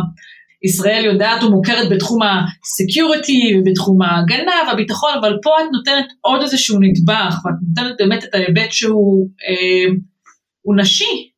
ישראל 0.64 1.06
יודעת 1.06 1.44
ומוכרת 1.44 1.90
בתחום 1.90 2.20
ה 2.22 2.37
security 2.37 3.54
ובתחום 3.60 4.02
ההגנה 4.02 4.52
והביטחון, 4.68 5.12
אבל 5.20 5.38
פה 5.44 5.50
את 5.62 5.66
נותנת 5.72 6.06
עוד 6.22 6.42
איזשהו 6.42 6.80
נדבך, 6.80 7.36
ואת 7.46 7.54
נותנת 7.68 7.96
באמת 8.00 8.24
את 8.24 8.36
ההיבט 8.36 8.72
שהוא 8.72 9.30
אה, 9.48 9.94
נשי. 10.76 11.31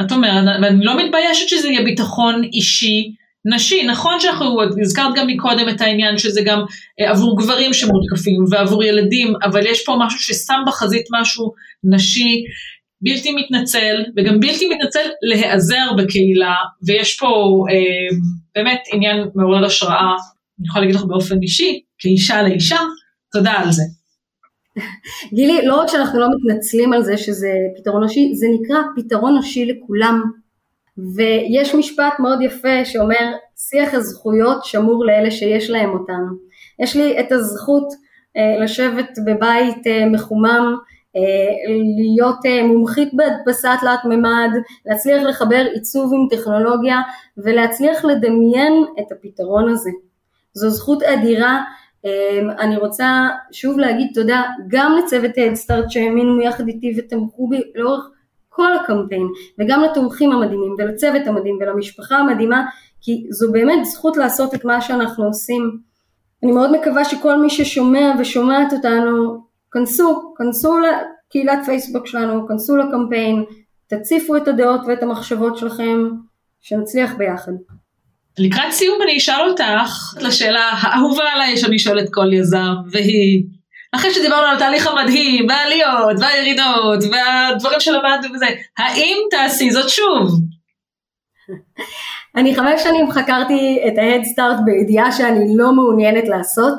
את 0.00 0.12
אומרת, 0.12 0.44
ואני 0.62 0.84
לא 0.84 1.04
מתביישת 1.04 1.48
שזה 1.48 1.68
יהיה 1.68 1.82
ביטחון 1.82 2.44
אישי 2.44 3.12
נשי, 3.54 3.86
נכון 3.86 4.20
שאנחנו, 4.20 4.62
הזכרת 4.82 5.14
גם 5.16 5.26
מקודם 5.26 5.68
את 5.68 5.80
העניין 5.80 6.18
שזה 6.18 6.40
גם 6.44 6.60
אה, 7.00 7.10
עבור 7.10 7.38
גברים 7.38 7.72
שמותקפים 7.72 8.44
ועבור 8.50 8.84
ילדים, 8.84 9.32
אבל 9.42 9.66
יש 9.66 9.84
פה 9.84 9.96
משהו 10.00 10.20
ששם 10.20 10.60
בחזית 10.66 11.06
משהו 11.20 11.52
נשי, 11.84 12.44
בלתי 13.00 13.32
מתנצל, 13.32 14.04
וגם 14.16 14.40
בלתי 14.40 14.68
מתנצל 14.68 15.08
להיעזר 15.22 15.92
בקהילה, 15.98 16.54
ויש 16.86 17.16
פה 17.18 17.64
אה, 17.70 18.16
באמת 18.54 18.80
עניין 18.92 19.16
מעורר 19.34 19.64
השראה, 19.64 20.14
אני 20.58 20.66
יכולה 20.68 20.84
להגיד 20.84 20.96
לך 20.96 21.04
באופן 21.04 21.42
אישי, 21.42 21.80
כאישה 21.98 22.42
לאישה, 22.42 22.78
תודה 23.32 23.52
על 23.52 23.72
זה. 23.72 23.82
גילי, 25.34 25.66
לא 25.66 25.80
רק 25.80 25.88
שאנחנו 25.88 26.20
לא 26.20 26.26
מתנצלים 26.36 26.92
על 26.92 27.02
זה 27.02 27.16
שזה 27.16 27.50
פתרון 27.76 28.04
נשי, 28.04 28.34
זה 28.34 28.46
נקרא 28.60 28.76
פתרון 28.96 29.38
נשי 29.38 29.66
לכולם. 29.66 30.22
ויש 31.16 31.74
משפט 31.74 32.18
מאוד 32.18 32.42
יפה 32.42 32.84
שאומר, 32.84 33.32
שיח 33.56 33.94
הזכויות 33.94 34.64
שמור 34.64 35.04
לאלה 35.04 35.30
שיש 35.30 35.70
להם 35.70 35.90
אותן. 35.90 36.22
יש 36.78 36.96
לי 36.96 37.20
את 37.20 37.32
הזכות 37.32 37.88
אה, 38.36 38.64
לשבת 38.64 39.18
בבית 39.26 39.86
אה, 39.86 40.06
מחומם, 40.06 40.76
אה, 41.16 41.74
להיות 41.98 42.46
אה, 42.46 42.66
מומחית 42.66 43.08
בהדפסת 43.14 43.78
תלת 43.80 44.04
מימד, 44.04 44.50
להצליח 44.86 45.22
לחבר 45.22 45.66
עיצוב 45.74 46.12
עם 46.14 46.38
טכנולוגיה 46.38 47.00
ולהצליח 47.38 48.04
לדמיין 48.04 48.84
את 49.00 49.12
הפתרון 49.12 49.68
הזה. 49.68 49.90
זו 50.52 50.70
זכות 50.70 51.02
אדירה. 51.02 51.62
אה, 52.06 52.40
אני 52.58 52.76
רוצה 52.76 53.28
שוב 53.52 53.78
להגיד 53.78 54.10
תודה 54.14 54.42
גם 54.68 54.96
לצוות 54.98 55.30
הדסטארט 55.36 55.90
שהאמינו 55.90 56.40
יחד 56.40 56.68
איתי 56.68 56.94
ותמכו 56.98 57.48
בי 57.48 57.62
לאורך 57.74 58.10
כל 58.48 58.72
הקמפיין 58.72 59.28
וגם 59.58 59.82
לתומכים 59.82 60.32
המדהימים 60.32 60.74
ולצוות 60.78 61.26
המדהים 61.26 61.58
ולמשפחה 61.60 62.16
המדהימה 62.16 62.64
כי 63.00 63.26
זו 63.30 63.52
באמת 63.52 63.84
זכות 63.84 64.16
לעשות 64.16 64.54
את 64.54 64.64
מה 64.64 64.80
שאנחנו 64.80 65.24
עושים. 65.24 65.78
אני 66.42 66.52
מאוד 66.52 66.72
מקווה 66.80 67.04
שכל 67.04 67.42
מי 67.42 67.50
ששומע 67.50 68.12
ושומעת 68.18 68.72
אותנו 68.72 69.40
כנסו, 69.70 70.34
כנסו 70.36 70.76
לקהילת 70.78 71.58
פייסבוק 71.64 72.06
שלנו, 72.06 72.48
כנסו 72.48 72.76
לקמפיין, 72.76 73.44
תציפו 73.86 74.36
את 74.36 74.48
הדעות 74.48 74.80
ואת 74.86 75.02
המחשבות 75.02 75.56
שלכם, 75.56 75.98
שנצליח 76.60 77.14
ביחד. 77.14 77.52
לקראת 78.38 78.72
סיום 78.72 79.02
אני 79.02 79.16
אשאל 79.16 79.48
אותך 79.50 80.14
לשאלה 80.20 80.70
האהובה 80.72 81.24
עליי 81.32 81.56
שאני 81.56 81.78
שואלת 81.78 82.08
כל 82.12 82.32
יזם, 82.32 82.74
והיא, 82.90 83.44
אחרי 83.92 84.14
שדיברנו 84.14 84.46
על 84.46 84.56
התהליך 84.56 84.86
המדהים, 84.86 85.46
והעליות, 85.48 86.16
והירידות, 86.20 87.04
והדברים 87.12 87.80
שלמדנו 87.80 88.34
וזה, 88.34 88.46
האם 88.78 89.16
תעשי 89.30 89.70
זאת 89.70 89.88
שוב? 89.88 90.40
אני 92.36 92.54
חמש 92.54 92.82
שנים 92.82 93.10
חקרתי 93.10 93.78
את 93.88 93.98
ההדסטארט 93.98 94.56
בידיעה 94.64 95.12
שאני 95.12 95.56
לא 95.56 95.72
מעוניינת 95.72 96.28
לעשות, 96.28 96.78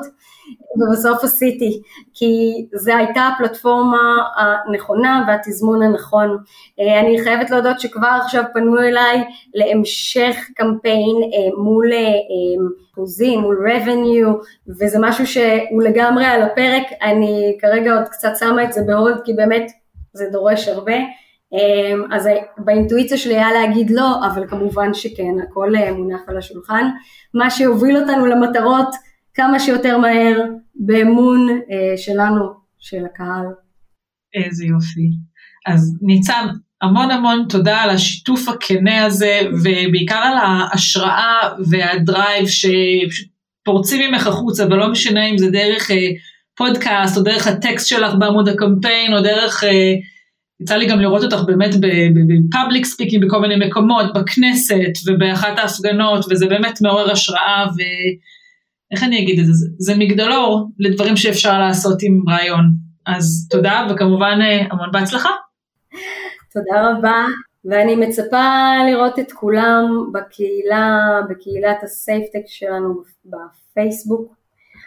ובסוף 0.80 1.24
עשיתי, 1.24 1.82
כי 2.14 2.66
זו 2.74 2.92
הייתה 2.92 3.20
הפלטפורמה 3.20 3.98
הנכונה 4.36 5.24
והתזמון 5.28 5.82
הנכון. 5.82 6.38
אה, 6.80 7.00
אני 7.00 7.20
חייבת 7.24 7.50
להודות 7.50 7.80
שכבר 7.80 8.18
עכשיו 8.24 8.44
פנו 8.54 8.78
אליי 8.78 9.24
להמשך 9.54 10.36
קמפיין 10.54 11.16
אה, 11.22 11.62
מול 11.62 11.86
אחוזים, 12.92 13.40
מול 13.40 13.66
revenue, 13.68 14.46
וזה 14.80 14.98
משהו 15.00 15.26
שהוא 15.26 15.82
לגמרי 15.82 16.24
על 16.24 16.42
הפרק, 16.42 16.82
אני 17.02 17.56
כרגע 17.60 17.94
עוד 17.94 18.08
קצת 18.08 18.32
שמה 18.38 18.64
את 18.64 18.72
זה 18.72 18.80
בהולד, 18.86 19.20
כי 19.24 19.32
באמת 19.32 19.70
זה 20.12 20.24
דורש 20.32 20.68
הרבה. 20.68 20.96
אז 22.12 22.28
באינטואיציה 22.58 23.18
שלי 23.18 23.34
היה 23.34 23.52
להגיד 23.52 23.90
לא, 23.90 24.26
אבל 24.26 24.46
כמובן 24.46 24.94
שכן, 24.94 25.40
הכל 25.42 25.76
אה, 25.76 25.92
מונח 25.92 26.20
על 26.26 26.38
השולחן. 26.38 26.88
מה 27.34 27.50
שיוביל 27.50 27.96
אותנו 27.96 28.26
למטרות 28.26 28.88
כמה 29.38 29.60
שיותר 29.60 29.98
מהר 29.98 30.40
באמון 30.74 31.48
אה, 31.50 31.96
שלנו, 31.96 32.44
של 32.78 33.04
הקהל. 33.04 33.46
איזה 34.34 34.64
יופי. 34.64 35.10
אז 35.66 35.98
ניצן, 36.02 36.46
המון 36.82 37.10
המון 37.10 37.46
תודה 37.48 37.80
על 37.80 37.90
השיתוף 37.90 38.48
הכנה 38.48 39.04
הזה, 39.04 39.40
ובעיקר 39.52 40.14
על 40.14 40.36
ההשראה 40.38 41.54
והדרייב 41.66 42.46
שפורצים 42.46 44.10
ממך 44.10 44.26
החוצה, 44.26 44.66
ולא 44.66 44.90
משנה 44.90 45.26
אם 45.26 45.38
זה 45.38 45.50
דרך 45.50 45.90
אה, 45.90 45.96
פודקאסט, 46.56 47.16
או 47.16 47.22
דרך 47.22 47.46
הטקסט 47.46 47.86
שלך 47.88 48.14
בעמוד 48.18 48.48
הקמפיין, 48.48 49.14
או 49.14 49.20
דרך... 49.20 49.64
יצא 50.62 50.76
לי 50.76 50.86
גם 50.86 51.00
לראות 51.00 51.22
אותך 51.22 51.42
באמת 51.46 51.74
ב 51.74 51.90
public 51.90 52.84
speaking 52.84 53.24
בכל 53.24 53.40
מיני 53.40 53.66
מקומות, 53.66 54.06
בכנסת 54.14 54.92
ובאחת 55.06 55.58
ההפגנות, 55.58 56.24
וזה 56.30 56.46
באמת 56.46 56.78
מעורר 56.82 57.10
השראה, 57.10 57.66
ואיך 58.90 59.02
אני 59.02 59.22
אגיד 59.22 59.40
את 59.40 59.46
זה? 59.46 59.66
זה 59.78 59.94
מגדלור 59.98 60.68
לדברים 60.78 61.16
שאפשר 61.16 61.58
לעשות 61.58 61.98
עם 62.02 62.22
רעיון. 62.28 62.64
אז 63.06 63.48
תודה, 63.50 63.86
וכמובן 63.90 64.38
אה, 64.42 64.66
המון 64.70 64.88
בהצלחה. 64.92 65.30
תודה 66.52 66.90
רבה, 66.90 67.26
ואני 67.64 67.96
מצפה 67.96 68.74
לראות 68.86 69.18
את 69.18 69.32
כולם 69.32 69.84
בקהילה, 70.12 71.20
בקהילת 71.30 71.82
ה 71.82 71.88
safe-tech 71.88 72.42
שלנו 72.46 73.02
בפייסבוק. 73.24 74.34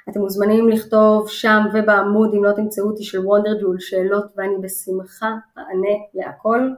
אתם 0.09 0.19
מוזמנים 0.19 0.69
לכתוב 0.69 1.29
שם 1.29 1.61
ובעמוד, 1.73 2.33
אם 2.33 2.43
לא 2.43 2.51
תמצאו 2.51 2.85
אותי, 2.85 3.03
של 3.03 3.19
וונדר 3.19 3.61
ג'ול, 3.61 3.79
שאלות, 3.79 4.25
ואני 4.37 4.53
בשמחה 4.61 5.31
אענה 5.57 5.95
להכל. 6.13 6.69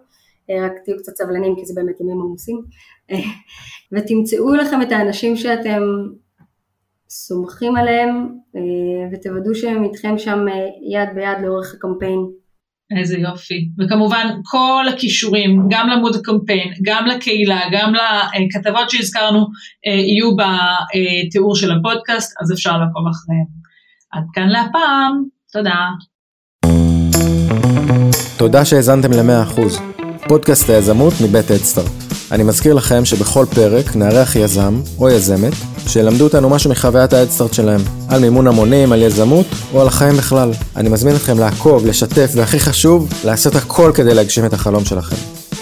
אה, 0.50 0.66
רק 0.66 0.72
תהיו 0.86 0.98
קצת 0.98 1.16
סבלנים 1.16 1.56
כי 1.56 1.66
זה 1.66 1.74
באמת 1.76 2.02
ימים 2.02 2.22
עמוסים. 2.22 2.62
אה, 3.12 3.18
ותמצאו 3.92 4.56
לכם 4.56 4.82
את 4.82 4.92
האנשים 4.92 5.36
שאתם 5.36 5.82
סומכים 7.16 7.76
עליהם 7.76 8.30
אה, 8.56 8.62
ותוודאו 9.12 9.56
שהם 9.56 9.84
איתכם 9.84 10.18
שם 10.18 10.46
יד 10.94 11.10
ביד 11.16 11.38
לאורך 11.44 11.74
הקמפיין. 11.78 12.20
איזה 13.00 13.18
יופי. 13.18 13.70
וכמובן 13.80 14.28
כל 14.44 14.86
הכישורים, 14.94 15.68
גם 15.70 15.88
לעמוד 15.88 16.16
הקמפיין, 16.16 16.74
גם 16.82 17.06
לקהילה, 17.06 17.60
גם 17.72 17.94
לכתבות 17.94 18.90
שהזכרנו, 18.90 19.40
אה, 19.88 19.92
יהיו 19.92 20.36
בתיאור 20.36 21.56
של 21.56 21.72
הפודקאסט, 21.72 22.36
אז 22.42 22.52
אפשר 22.52 22.72
לעקוב 22.72 23.04
אחריהם. 23.12 23.46
עד 24.12 24.24
כאן 24.34 24.48
להפעם, 24.48 25.24
תודה. 25.52 25.90
תודה 28.38 28.66
שהאזנתם 28.66 29.12
ל-100%. 29.12 29.60
פודקאסט 30.28 30.70
היזמות 30.70 31.14
מבית 31.24 31.52
אדסטארט. 31.52 32.03
אני 32.34 32.44
מזכיר 32.44 32.74
לכם 32.74 33.06
שבכל 33.06 33.46
פרק 33.56 33.96
נארח 33.96 34.36
יזם 34.36 34.82
או 35.00 35.10
יזמת 35.10 35.54
שילמדו 35.88 36.24
אותנו 36.24 36.50
משהו 36.50 36.72
מחוויית 36.72 37.14
האדסטארט 37.14 37.54
שלהם, 37.54 37.82
על 38.10 38.22
מימון 38.22 38.48
המונים, 38.48 38.92
על 38.92 39.02
יזמות 39.02 39.46
או 39.74 39.82
על 39.82 39.88
החיים 39.88 40.18
בכלל. 40.18 40.52
אני 40.76 40.90
מזמין 40.90 41.16
אתכם 41.16 41.40
לעקוב, 41.40 41.86
לשתף, 41.86 42.32
והכי 42.36 42.60
חשוב, 42.60 43.10
לעשות 43.26 43.56
הכל 43.56 43.92
כדי 43.96 44.14
להגשים 44.14 44.46
את 44.46 44.54
החלום 44.54 44.86
שלכם. 44.86 45.16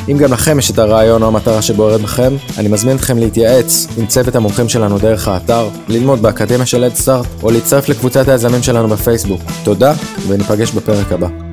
אם 0.09 0.17
גם 0.17 0.33
לכם 0.33 0.59
יש 0.59 0.71
את 0.71 0.79
הרעיון 0.79 1.23
או 1.23 1.27
המטרה 1.27 1.61
שבוערת 1.61 2.01
בכם, 2.01 2.33
אני 2.57 2.67
מזמין 2.67 2.95
אתכם 2.95 3.17
להתייעץ 3.17 3.87
עם 3.97 4.05
צוות 4.05 4.35
המומחים 4.35 4.69
שלנו 4.69 4.99
דרך 4.99 5.27
האתר, 5.27 5.69
ללמוד 5.87 6.21
באקדמיה 6.21 6.65
של 6.65 6.83
אדסטארט, 6.83 7.25
או 7.43 7.51
להצטרף 7.51 7.89
לקבוצת 7.89 8.27
היזמים 8.27 8.63
שלנו 8.63 8.87
בפייסבוק. 8.87 9.41
תודה, 9.63 9.93
וניפגש 10.27 10.71
בפרק 10.71 11.11
הבא. 11.11 11.50